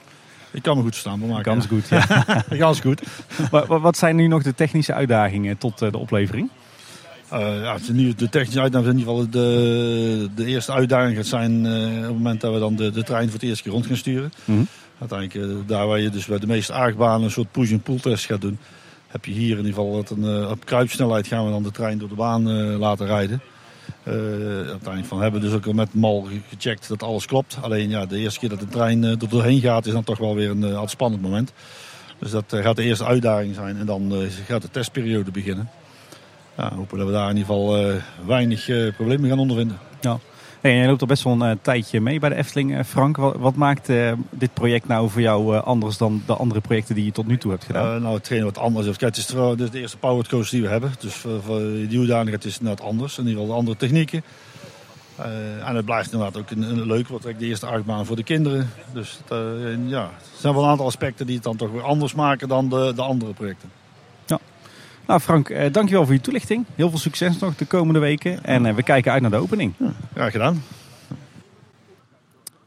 [0.55, 1.27] Ik kan me goed verstaan.
[1.27, 2.25] Maar Kans goed, ja.
[2.57, 3.01] Kans goed.
[3.51, 6.49] wat, wat zijn nu nog de technische uitdagingen tot eh, de oplevering?
[7.33, 7.77] Uh, ja,
[8.17, 12.11] de technische uitdaging in ieder geval de, de eerste uitdaging gaat zijn uh, op het
[12.11, 14.31] moment dat we dan de, de trein voor het eerste keer rond gaan sturen.
[14.45, 14.67] Mm -hmm.
[14.99, 17.99] Uiteindelijk uh, daar waar je dus bij de meeste aardbanen een soort push- en pull
[17.99, 18.57] test gaat doen,
[19.07, 21.97] heb je hier in ieder geval dat een, op kruipsnelheid gaan we dan de trein
[21.97, 23.41] door de baan laten rijden.
[24.03, 27.57] Uiteindelijk van hebben dus ook met mal gecheckt dat alles klopt.
[27.61, 30.17] Alleen ja, de eerste keer dat de trein uh, er doorheen gaat is dan toch
[30.17, 31.53] wel weer een uh, spannend moment.
[32.19, 34.13] Dus dat gaat de eerste uitdaging zijn en dan
[34.45, 35.69] gaat de testperiode beginnen.
[36.57, 37.93] Ja, hopen dat we daar in ieder geval
[38.25, 38.65] weinig
[38.95, 39.77] problemen gaan ondervinden.
[40.01, 40.19] Ja.
[40.65, 43.17] Hey, je loopt al best wel een tijdje mee bij de Efteling, Frank.
[43.17, 43.87] Wat, maakt
[44.29, 47.51] dit project nou voor jou anders dan de andere projecten die je tot nu toe
[47.51, 48.01] hebt gedaan?
[48.01, 48.85] nou, hetgeen wat anders.
[48.85, 50.93] Kijk, het is de, eerste powered coaster die we hebben.
[50.99, 53.17] Dus voor, voor die hoedanigheid is het net anders.
[53.17, 54.23] In ieder geval de andere technieken.
[55.65, 58.69] En het blijft inderdaad ook een, leuk, wat de eerste achtbaan voor de kinderen.
[58.93, 59.19] Dus
[59.87, 62.69] ja, er zijn wel een aantal aspecten die het dan toch weer anders maken dan
[62.69, 63.69] de, de andere projecten.
[65.07, 66.65] Nou Frank, uh, dankjewel voor je toelichting.
[66.75, 68.43] Heel veel succes nog de komende weken.
[68.43, 69.73] En we kijken uit naar de opening.
[69.77, 70.63] Ja, graag gedaan.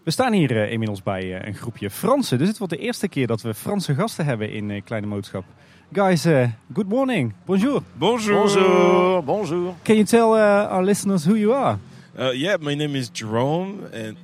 [0.03, 2.39] We staan hier uh, inmiddels bij uh, een groepje Fransen.
[2.39, 5.45] Dus het wordt de eerste keer dat we Franse gasten hebben in uh, Kleine Moodschap.
[5.93, 6.26] Guys,
[6.72, 7.32] good morning.
[7.45, 7.82] Bonjour.
[7.93, 8.43] Bonjour.
[8.43, 9.24] Bonjour.
[9.24, 9.74] Bonjour.
[9.82, 11.78] Can you tell our listeners who you are?
[12.34, 14.16] yeah, my name is Jerome, and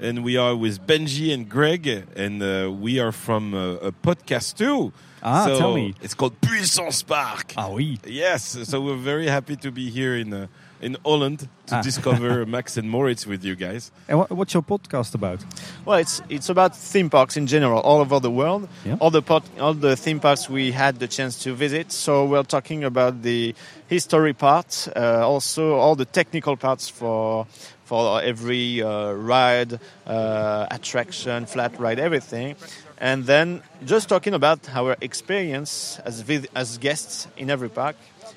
[0.00, 1.86] and we are with Benji and Greg,
[2.16, 4.92] and we are from a podcast too.
[5.22, 5.94] Ah, so tell me.
[6.02, 7.54] It's called Puissance Park.
[7.56, 7.98] Ah oui.
[8.06, 10.46] Yes, so we're very happy to be here in uh,
[10.82, 11.80] in Holland to Ah.
[11.82, 13.90] discover Max and Moritz with you guys.
[14.06, 15.42] And what, what's your podcast about?
[15.86, 18.68] Well, it's it's about theme parks in general, all over the world.
[18.84, 18.98] Yeah.
[19.00, 21.90] All the pot, all the theme parks we had the chance to visit.
[21.90, 23.54] So we're talking about the
[23.88, 27.46] history part, uh, also all the technical parts for
[27.84, 32.56] for every uh, ride, uh, attraction, flat ride, everything.
[32.98, 37.96] And then just talking about our experience as vis- as guests in every park,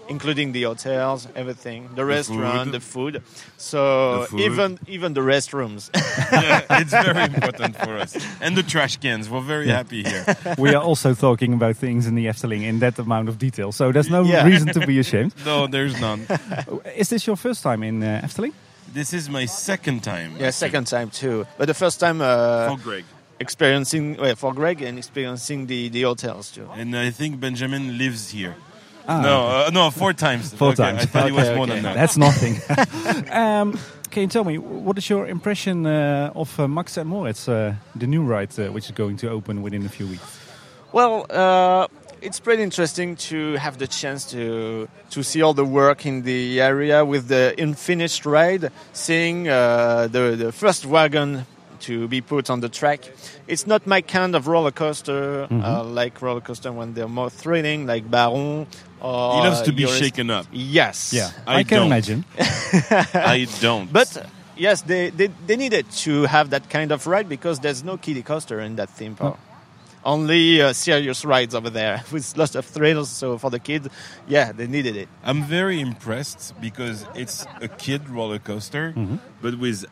[0.09, 2.73] including the hotels, everything, the, restaurant, food.
[2.73, 3.23] the food.
[3.57, 4.39] So The food.
[4.41, 5.89] even even the restrooms.
[6.31, 8.17] yeah, it's very important for us.
[8.41, 10.25] And the trash cans, we're very happy here.
[10.57, 13.71] we are also talking about things in the Efteling in that amount of detail.
[13.71, 14.43] So there's no Yeah.
[14.45, 15.33] reason to be ashamed.
[15.45, 16.27] No, there's none.
[16.97, 18.53] Is this your first time in uh, Efteling?
[18.93, 20.35] This is my second time.
[20.39, 21.45] Yeah, second time too.
[21.57, 23.05] But the first time uh, For Greg.
[23.39, 26.69] experiencing well, for Greg and experiencing the, the hotels too.
[26.75, 28.55] And I think Benjamin lives here.
[29.07, 30.53] Ah, no, uh, no, four times.
[30.53, 31.03] Four Okay, times.
[31.03, 31.95] I thought it was Okay, more than that.
[31.95, 32.55] That's nothing.
[33.31, 33.77] um,
[34.11, 37.75] can you tell me what is your impression uh, of uh, Max and Moritz, uh,
[37.95, 40.39] the new ride uh, which is going to open within a few weeks?
[40.91, 41.87] Well, uh,
[42.21, 46.59] it's pretty interesting to have the chance to to see all the work in the
[46.61, 51.45] area with the unfinished ride, seeing uh, the the first wagon
[51.81, 53.01] to be put on the track.
[53.47, 57.85] It's not my kind of roller coaster, uh, like roller coaster when they're more thrilling,
[57.85, 58.65] like Baron.
[58.99, 60.47] Or He loves to be Eurus- shaken up.
[60.51, 61.13] Yes.
[61.13, 61.85] Yeah, I I, can don't.
[61.87, 62.25] imagine.
[63.13, 63.93] I don't.
[63.93, 64.25] But
[64.57, 68.23] yes, they, they, they needed to have that kind of ride because there's no kiddie
[68.23, 69.37] coaster in that theme park.
[70.07, 73.09] Only uh, serious rides over there with lots of thrills.
[73.09, 73.89] So for the kids,
[74.25, 75.09] yeah, they needed it.
[75.21, 78.95] I'm very impressed because it's a kid roller coaster,
[79.41, 79.83] but with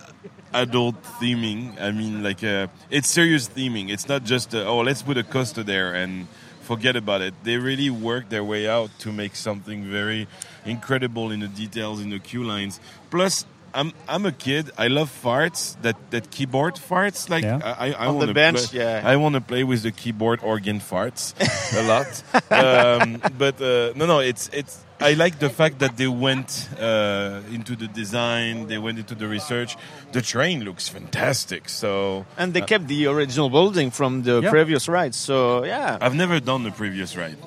[0.54, 1.80] adult theming.
[1.82, 3.90] I mean, like uh, it's serious theming.
[3.90, 6.28] It's not just uh, oh, let's put a coaster there and
[6.62, 7.34] forget about it.
[7.44, 10.28] They really work their way out to make something very
[10.66, 12.80] incredible in the details, in the queue lines.
[13.12, 13.46] Plus.
[13.76, 14.72] I'm, I'm a kid.
[14.78, 15.76] I love farts.
[15.82, 17.30] That, that keyboard farts.
[17.30, 17.60] Like Yeah.
[17.64, 19.02] I, I On the wanna bench, play, yeah.
[19.04, 21.34] I want to play with the keyboard organ farts
[21.78, 22.08] a lot.
[22.52, 24.82] um, but uh, no, no, it's it's.
[25.02, 28.68] I like the fact that they went uh, into the design.
[28.68, 29.76] They went into the research.
[30.14, 31.68] The train looks fantastic.
[31.68, 34.52] So And they kept the original building from the Yeah.
[34.52, 35.14] previous ride.
[35.14, 37.38] So yeah, I've never done the previous ride.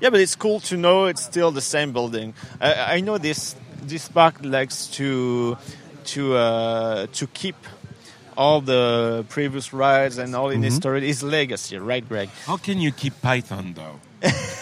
[0.00, 2.34] yeah, but it's cool to know it's still the same building.
[2.60, 5.56] I, I know this this park likes to
[6.14, 7.56] to uh, to keep
[8.36, 11.08] all the previous rides and all in history.
[11.08, 12.28] is legacy, right, Greg?
[12.46, 14.00] How can you keep Python though?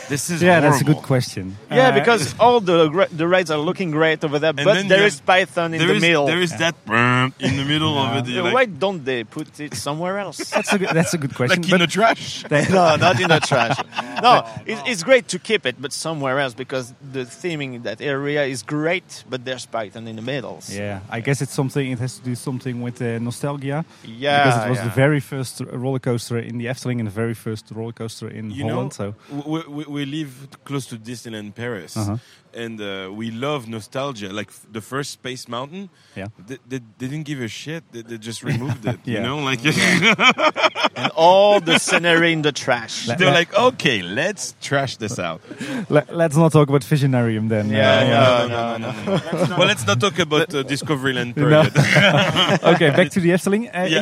[0.08, 1.56] this is Yeah, that's a good question.
[1.70, 5.20] Yeah, Uh, because all the the rides are looking great over there, but there is
[5.20, 6.26] Python in the is- middle.
[6.26, 8.32] There is that brrm in the middle of it.
[8.32, 10.38] Yeah, Why like, don't they put it somewhere else?
[10.50, 11.62] that's a good, that's a good question.
[11.62, 12.42] like in the trash.
[12.48, 13.76] they- no, not in the trash.
[14.30, 18.00] No, it's, it's great to keep it, but somewhere else because the theming in that
[18.00, 20.58] area is great, but there's Python in the middle.
[20.68, 21.90] yeah, I guess it's something.
[21.92, 23.84] It has to do something with uh, nostalgia.
[24.04, 24.84] Yeah, because it was yeah.
[24.84, 28.50] the very first roller coaster in the Efteling and the very first roller coaster in
[28.50, 28.98] you Holland.
[28.98, 32.16] know, so we, we, we live close to Disneyland Paris, Uh-huh.
[32.54, 34.32] And uh, we love nostalgia.
[34.32, 36.26] Like f- the first Space Mountain, Yeah.
[36.46, 37.84] they, they, they didn't give a shit.
[37.92, 38.98] They, they just removed it.
[39.04, 39.18] Yeah.
[39.18, 39.60] You know, like
[40.96, 43.08] and all the scenery in the trash.
[43.08, 45.40] Let- they're like, okay, let's trash this out.
[45.88, 47.70] let, us not talk about Visionarium then.
[47.70, 48.46] Yeah, yeah.
[48.46, 49.56] no, no, no, no.
[49.56, 51.42] well, let's not talk about uh, Discoveryland No.
[51.48, 52.64] period.
[52.74, 53.68] okay, back to the Efteling.
[53.74, 54.00] Uh, Yeah.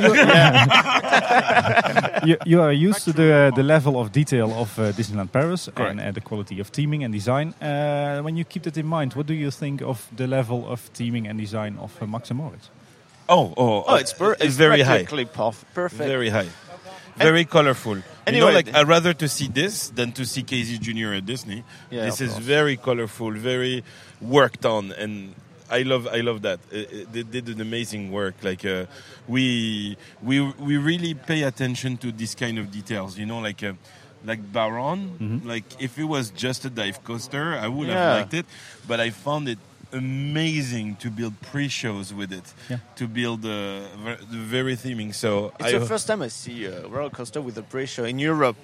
[2.24, 5.68] You, you, you are used to the the level of detail of uh, Disneyland Paris
[5.74, 5.90] Correct.
[5.90, 7.54] and uh, the quality of theming and design.
[7.60, 10.80] Uh, when you keep that in mind, what do you think of the level of
[10.94, 12.70] theming and design of uh, Max and Moritz?
[13.28, 14.98] oh, oh, Oh, it's, per- it's very high.
[15.04, 16.08] practically perf- perfect.
[16.08, 16.48] Very high.
[17.16, 17.96] Very colorful.
[17.96, 21.14] you Anyway, know, like I'd rather to see this than to see Casey Jr.
[21.14, 21.64] at Disney.
[21.90, 22.44] Yeah, this is course.
[22.44, 23.82] very colorful, very
[24.20, 25.34] worked on, and
[25.70, 26.60] I love I love that.
[26.72, 28.34] Uh, uh, they did an amazing work.
[28.42, 28.86] Like uh,
[29.26, 33.18] we we we really pay attention to this kind of details.
[33.18, 33.62] You know, like.
[33.62, 33.74] Uh,
[34.26, 37.94] like Baron, like if it was just a dive coaster, I would Yeah.
[37.94, 38.46] have liked it,
[38.88, 39.58] but I found it
[39.92, 42.78] amazing to build pre-shows with it, Yeah.
[42.96, 43.50] to build uh,
[44.04, 45.14] ver- the very theming.
[45.14, 48.18] So It's I, the first time I see a roller coaster with a pre-show in
[48.18, 48.56] Europe,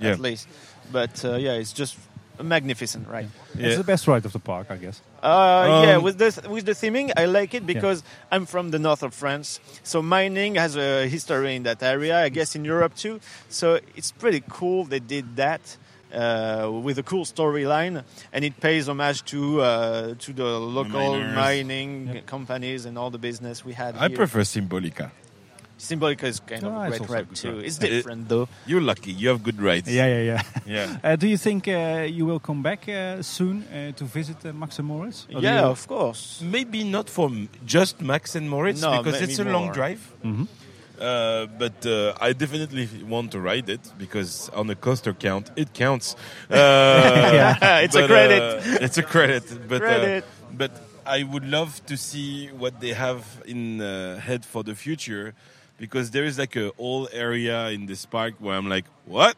[0.00, 0.12] Yeah.
[0.12, 0.48] at least.
[0.92, 1.96] But uh, yeah, it's just
[2.42, 3.28] magnificent, right?
[3.54, 5.00] It's the best ride of the park, I guess.
[5.22, 8.78] Uh, yeah, Um, with the with the theming, I like it because I'm from the
[8.78, 12.18] north of France, so mining has a history in that area.
[12.24, 13.20] I guess in Europe too.
[13.48, 15.76] So it's pretty cool they did that
[16.12, 21.36] uh, with a cool storyline, and it pays homage to uh, to the local miners.
[21.36, 23.96] mining companies and all the business we had.
[23.96, 24.16] I here.
[24.16, 25.10] prefer Symbolica.
[25.80, 27.52] Symbolica is kind of Ah, a great also a ride too.
[27.56, 27.64] ride.
[27.66, 28.46] It's It- different though.
[28.66, 29.12] You're lucky.
[29.12, 29.88] You have good rides.
[29.88, 30.42] Yeah, yeah, yeah.
[30.76, 30.98] Yeah.
[31.02, 34.52] Uh, do you think uh, you will come back uh, soon uh, to visit uh,
[34.52, 35.26] Max and Moritz?
[35.34, 36.40] Or Yeah, of course.
[36.42, 39.74] Maybe not for m- just Max and Moritz No, because it's a long more.
[39.74, 40.00] drive.
[40.24, 40.46] Mhm.
[41.00, 45.72] Uh, but uh, I definitely want to ride it because on the coaster count, it
[45.72, 46.14] counts.
[46.50, 46.56] Uh,
[47.34, 48.42] Yeah, it's a credit.
[48.42, 49.44] uh, it's a credit.
[49.68, 50.24] But Credit.
[50.24, 50.26] Uh,
[50.58, 50.70] but
[51.06, 55.32] I would love to see what they have in uh, head for the future
[55.80, 59.34] because there is like a whole area in this park where I'm like, what?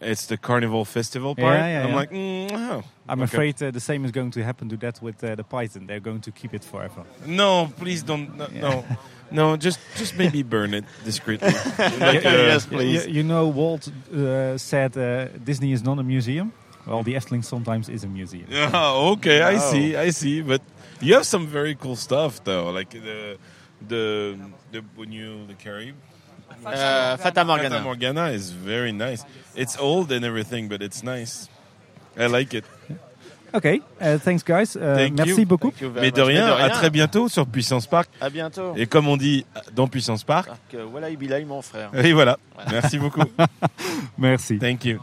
[0.00, 1.96] It's the Carnival Festival Yeah, yeah, I'm yeah.
[2.00, 3.24] like, mm, oh, I'm okay.
[3.34, 5.86] afraid uh, the same is going to happen to that with uh, the Python.
[5.88, 7.02] They're going to keep it forever.
[7.26, 8.36] No, please don't.
[8.36, 8.60] No, Yeah.
[8.60, 8.84] no,
[9.30, 11.50] no, just just maybe burn it discreetly.
[12.06, 13.06] like, uh, yes, You, please.
[13.08, 16.52] you know, Walt uh, said uh, Disney is not a museum.
[16.86, 18.46] Well, the Efteling sometimes is a museum.
[18.50, 20.42] Yeah, okay, I see, I see.
[20.42, 20.62] But
[21.00, 23.36] you have some very cool stuff, though, like the
[23.86, 24.36] the
[24.72, 25.94] the when you the Carib.
[26.64, 27.70] Uh, Fata Morgana.
[27.76, 29.24] Fata Morgana is very nice.
[29.54, 31.48] It's old and everything, but it's nice.
[32.16, 32.64] I like it.
[33.54, 34.76] Okay, uh, thanks guys.
[34.76, 35.46] Uh, Thank merci you.
[35.46, 35.70] beaucoup.
[35.70, 38.10] Thank you very Mais de rien, de à très bientôt sur Puissance Park.
[38.20, 38.74] À bientôt.
[38.76, 41.90] Et comme on dit dans Puissance Park, euh, voilà Ibilay, mon frère.
[41.94, 42.38] et voilà.
[42.70, 43.22] Merci beaucoup.
[44.18, 44.58] Merci.
[44.58, 44.98] Thank you.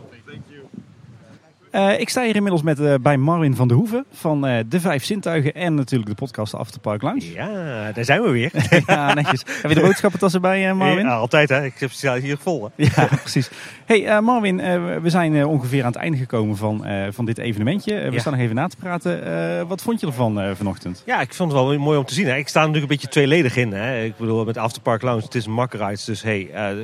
[1.75, 4.79] Eh, ik sta hier inmiddels met, eh, bij Marvin van der Hoeven van eh, De
[4.79, 7.31] Vijf Zintuigen en natuurlijk de podcast Afterpark Lounge.
[7.33, 8.51] Ja, daar zijn we weer.
[8.87, 9.43] ja, netjes.
[9.61, 11.05] Heb je de boodschappentassen bij, Marvin?
[11.05, 11.63] Ja, altijd hè.
[11.65, 12.71] Ik heb ze hier vol.
[12.75, 12.85] Hè.
[12.95, 13.49] Ja, precies.
[13.85, 17.95] Hey Marvin, eh, we zijn ongeveer aan het einde gekomen van, van dit evenementje.
[17.95, 18.19] We Ja.
[18.19, 19.67] staan nog even na te praten.
[19.67, 21.03] Wat vond je ervan vanochtend?
[21.05, 22.25] Ja, ik vond het wel mooi om te zien.
[22.27, 22.35] Hè.
[22.35, 23.73] Ik sta er natuurlijk een beetje tweeledig in.
[23.73, 24.03] Hè.
[24.03, 26.05] Ik bedoel, met Afterpark Lounge, het is een.
[26.05, 26.39] Dus hey,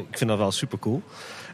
[0.10, 1.02] ik vind dat wel super cool.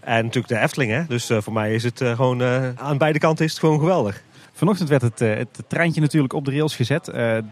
[0.08, 1.06] En natuurlijk de Efteling, hè.
[1.08, 3.80] Dus eh, voor mij is het eh, gewoon, eh, aan beide kanten is het gewoon
[3.80, 4.24] geweldig.
[4.54, 7.06] Vanochtend werd het, het treintje natuurlijk op de rails gezet.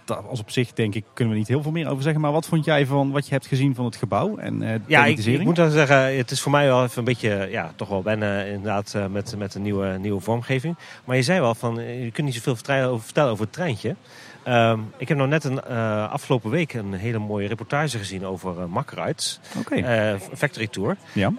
[0.05, 2.21] Dat als op zich denk ik kunnen we niet heel veel meer over zeggen.
[2.21, 5.05] Maar wat vond jij van wat je hebt gezien van het gebouw en de Ja,
[5.05, 8.03] ik, moet dan zeggen, het is voor mij wel even een beetje, ja, toch wel
[8.03, 10.75] wennen inderdaad met, met een nieuwe, nieuwe vormgeving.
[11.03, 12.55] Maar je zei wel van, je kunt niet zoveel
[12.99, 13.95] vertellen over het treintje.
[14.45, 18.55] Ehm, ik heb nou net een, eh, afgelopen week een hele mooie reportage gezien over
[19.71, 20.97] uh, Factory Tour.
[21.13, 21.31] Ja.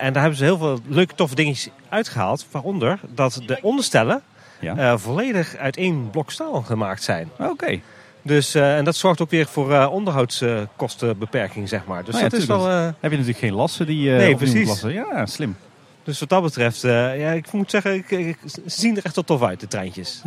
[0.00, 2.46] En daar hebben ze heel veel leuke, toffe dingetjes uitgehaald.
[2.50, 4.22] Waaronder dat de onderstellen
[4.60, 4.98] Ja.
[4.98, 7.28] volledig uit één blok staal gemaakt zijn.
[7.38, 7.80] Oké.
[8.22, 12.04] Dus, en dat zorgt ook weer voor onderhoudskostenbeperking, zeg maar.
[12.04, 12.66] Dus Nou ja, dat is wel...
[12.66, 14.80] Heb je natuurlijk geen lassen die Nee, precies.
[14.80, 15.56] Ja, slim.
[16.02, 19.24] Dus wat dat betreft, ja, ik moet zeggen, ik, ik- ze zien er echt wel
[19.24, 20.22] tof uit, de treintjes.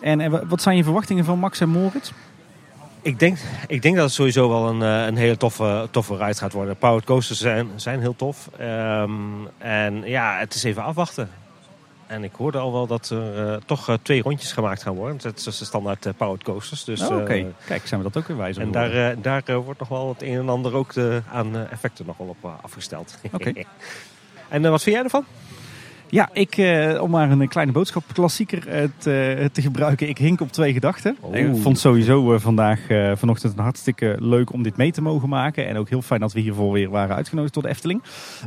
[0.00, 2.10] En eh, wat zijn je verwachtingen van Max en Moritz?
[3.04, 6.34] Ik denk, ik denk dat het sowieso wel een, eh, een hele toffe, toffe ride
[6.34, 6.76] gaat worden.
[6.76, 8.48] Powered coasters zijn, zijn heel tof.
[8.58, 9.12] Ehm,
[9.58, 11.30] en ja, het is even afwachten.
[12.06, 15.18] En ik hoorde al wel dat er eh, toch eh, twee rondjes gemaakt gaan worden.
[15.22, 16.84] Dat is de standaard powered coasters.
[16.84, 19.88] Dus, Oh, Oké, kijk, zijn we dat ook weer wijzer en daar, daar wordt nog
[19.88, 23.18] wel het een en ander ook de, aan effecten nog wel op afgesteld.
[23.32, 23.52] Oké.
[24.48, 25.24] en wat vind jij ervan?
[26.14, 30.08] Ja, ik, eh, om maar een kleine boodschap klassieker eh, te, te gebruiken.
[30.08, 31.16] Ik hink op twee gedachten.
[31.24, 31.38] Oeh.
[31.38, 35.28] Ik vond sowieso eh, vandaag, eh, vanochtend een hartstikke leuk om dit mee te mogen
[35.28, 35.66] maken.
[35.66, 38.02] En ook heel fijn dat we hiervoor weer waren uitgenodigd door de Efteling.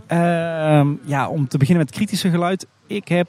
[0.07, 2.67] Ehm, ja, om te beginnen met het kritische geluid.
[2.87, 3.27] Ik heb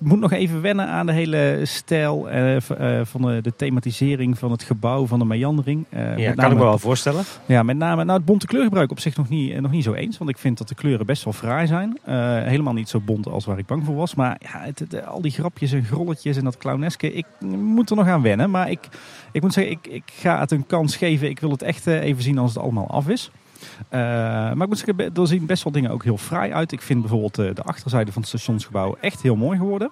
[0.00, 4.50] moet nog even wennen aan de hele stijl eh, eh, van de, de thematisering van
[4.50, 5.84] het gebouw, van de meandering.
[5.88, 7.24] Eh, met Ja, kan ik me wel voorstellen.
[7.46, 9.92] ja, met name nou, het bonte kleurgebruik op zich nog niet, eh, nog niet zo
[9.92, 10.18] eens.
[10.18, 11.98] Want ik vind dat de kleuren best wel fraai zijn.
[12.04, 14.14] Eh, helemaal niet zo bont als waar ik bang voor was.
[14.14, 17.12] Maar ja, het, het- al die grapjes en grolletjes en dat clowneske.
[17.12, 17.26] Ik
[17.58, 18.50] moet er nog aan wennen.
[18.50, 18.88] Maar ik,
[19.32, 21.28] ik moet zeggen, ik, ik ga het een kans geven.
[21.28, 23.30] Ik wil het echt eh, even zien als het allemaal af is.
[23.88, 26.72] Eh, maar ik moet zeggen, er zien best wel dingen ook heel fraai uit.
[26.72, 29.90] Ik vind bijvoorbeeld eh, de achterzijde van het stationsgebouw echt heel mooi geworden.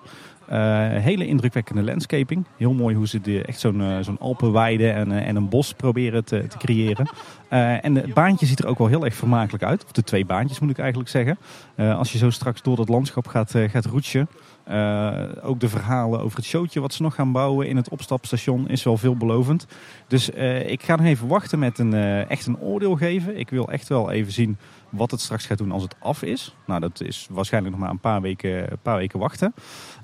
[0.48, 0.58] Eh,
[0.90, 2.44] hele indrukwekkende landscaping.
[2.56, 6.46] Heel mooi hoe ze echt zo'n eh, zo'n Alpenweide en, en een bos proberen te,
[6.46, 7.08] te creëren.
[7.48, 9.84] En het baantje ziet er ook wel heel erg vermakelijk uit.
[9.84, 11.38] Of de twee baantjes moet ik eigenlijk zeggen.
[11.76, 14.28] Als je zo straks door dat landschap gaat, gaat roetsen.
[14.66, 18.68] Eh, ook de verhalen over het showtje wat ze nog gaan bouwen in het opstapstation
[18.68, 19.66] is wel veelbelovend.
[20.06, 23.38] Dus eh, ik ga nog even wachten met een, eh, echt een oordeel geven.
[23.38, 24.56] Ik wil echt wel even zien
[24.88, 26.54] wat het straks gaat doen als het af is.
[26.64, 29.54] Nou, dat is waarschijnlijk nog maar een paar weken, een paar weken wachten.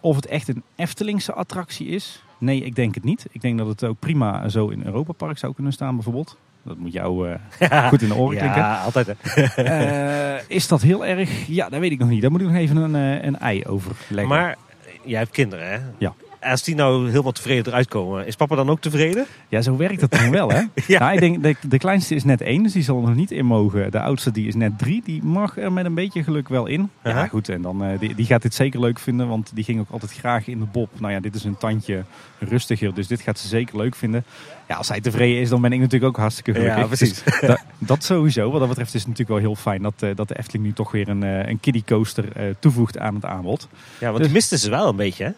[0.00, 2.24] Of het echt een Eftelingse attractie is?
[2.38, 3.26] Nee, ik denk het niet.
[3.30, 6.38] Ik denk dat het ook prima zo in Europa Park zou kunnen staan bijvoorbeeld.
[6.64, 8.60] Dat moet jou eh, goed in de oren klinken.
[8.60, 9.14] Ja, altijd hè.
[10.36, 11.46] Eh, is dat heel erg?
[11.46, 12.22] Ja, dat weet ik nog niet.
[12.22, 14.28] Daar moet ik nog even een, eh, een ei over leggen.
[14.28, 14.56] Maar
[15.04, 15.78] jij hebt kinderen, hè?
[15.98, 16.14] Ja.
[16.42, 19.26] Als die nou helemaal tevreden eruit komen, is papa dan ook tevreden?
[19.48, 20.62] Ja, zo werkt dat dan wel, hè?
[20.86, 20.98] Ja.
[20.98, 23.30] Nou, ik denk, de, de kleinste is net één, dus die zal er nog niet
[23.30, 23.90] in mogen.
[23.90, 26.90] De oudste die is net drie, die mag er met een beetje geluk wel in.
[27.04, 29.80] Ja, goed, en dan, eh, die, die gaat dit zeker leuk vinden, want die ging
[29.80, 31.00] ook altijd graag in de bob.
[31.00, 32.04] Nou ja, dit is een tandje
[32.38, 34.24] rustiger, dus dit gaat ze zeker leuk vinden.
[34.68, 36.78] Ja, als hij tevreden is, dan ben ik natuurlijk ook hartstikke gelukkig.
[36.80, 37.22] Ja, precies.
[37.22, 38.50] Dus dat, dat sowieso.
[38.50, 40.72] Wat dat betreft is het natuurlijk wel heel fijn dat, eh, dat de Efteling nu
[40.72, 43.68] toch weer een, eh, een kiddie coaster toevoegt aan het aanbod.
[43.98, 45.30] Ja, want Dus- die misten ze wel een beetje, hè?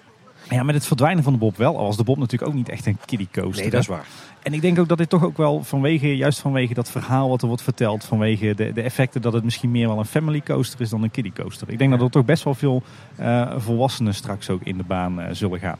[0.50, 1.78] Ja, met het verdwijnen van de bob wel.
[1.78, 3.62] Al was de bob natuurlijk ook niet echt een kiddie coaster.
[3.62, 4.04] Nee, dat is waar.
[4.42, 7.40] En ik denk ook dat dit toch ook wel vanwege, juist vanwege dat verhaal wat
[7.42, 10.80] er wordt verteld, vanwege de, de effecten dat het misschien meer wel een family coaster
[10.80, 11.68] is dan een kiddie coaster.
[11.70, 12.82] Ik denk dat er toch best wel veel
[13.16, 15.78] eh, volwassenen straks ook in de baan eh, zullen gaan.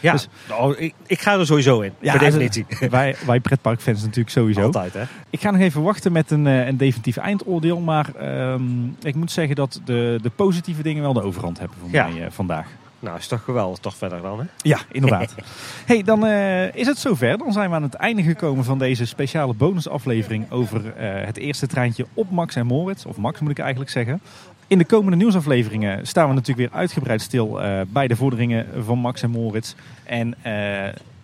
[0.00, 1.92] Ja, Dus- nou, ik, ik ga er sowieso in.
[2.00, 2.66] Ja, per definitie.
[2.90, 4.62] Wij, wij pretparkfans natuurlijk sowieso.
[4.62, 5.02] Altijd, hè?
[5.30, 8.62] Ik ga nog even wachten met een, eh, een definitief eindoordeel, maar ehm,
[9.02, 12.08] ik moet zeggen dat de, de positieve dingen wel de overhand hebben voor Ja.
[12.08, 12.66] mij vandaag.
[13.00, 13.78] Nou, is toch geweldig.
[13.78, 14.44] Toch verder dan, hè?
[14.56, 15.34] Ja, inderdaad.
[15.86, 17.38] hey, dan eh, is het zover.
[17.38, 21.66] Dan zijn we aan het einde gekomen van deze speciale bonusaflevering over eh, het eerste
[21.66, 23.04] treintje op Max en Moritz.
[23.04, 24.20] Of Max moet ik eigenlijk zeggen.
[24.66, 28.98] In de komende nieuwsafleveringen staan we natuurlijk weer uitgebreid stil eh, bij de vorderingen van
[28.98, 29.74] Max en Moritz.
[30.04, 30.34] En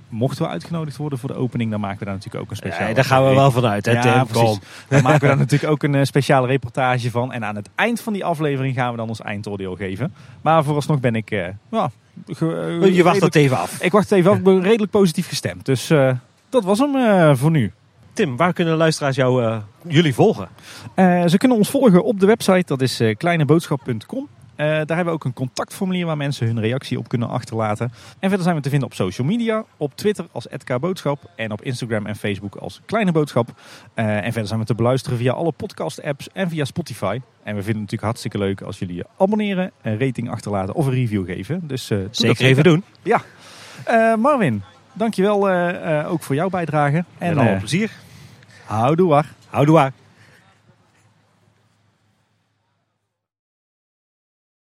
[0.09, 2.89] mochten we uitgenodigd worden voor de opening, dan maken we daar natuurlijk ook een speciale
[2.89, 4.27] Ja, daar gaan we wel vanuit, hè, Ja, Tim?
[4.27, 4.59] precies.
[4.89, 7.33] Dan maken we daar natuurlijk ook een eh, speciale reportage van.
[7.33, 10.15] En aan het eind van die aflevering gaan we dan ons eindoordeel geven.
[10.43, 11.31] Maar vooralsnog ben ik...
[11.31, 11.93] eh, Je wacht
[12.81, 13.83] redelijk- het even af.
[13.83, 14.37] ik wacht even af.
[14.37, 15.65] Ik ben redelijk positief gestemd.
[15.65, 15.87] Dus
[16.49, 17.73] dat was hem voor nu.
[18.13, 20.49] Tim, waar kunnen de luisteraars jou, jullie volgen?
[21.27, 22.63] Ze kunnen ons volgen op de website.
[22.67, 24.29] Dat is kleineboodschap.com.
[24.57, 27.93] Eh, daar hebben we ook een contactformulier waar mensen hun reactie op kunnen achterlaten.
[28.19, 29.65] En verder zijn we te vinden op social media.
[29.77, 33.49] Op Twitter als @kboodschap en op Instagram en Facebook als Kleine Boodschap.
[33.95, 37.21] Eh, en verder zijn we te beluisteren via alle podcast apps en via Spotify.
[37.43, 40.87] En we vinden het natuurlijk hartstikke leuk als jullie je abonneren, een rating achterlaten of
[40.87, 41.61] een review geven.
[41.67, 42.85] Dus eh, Zeker even doen.
[43.85, 45.51] Eh, Marvin, dankjewel
[46.07, 47.05] ook voor jouw bijdrage.
[47.19, 47.91] En En plezier.
[48.65, 49.23] houdoe.
[49.49, 49.93] Houdoe.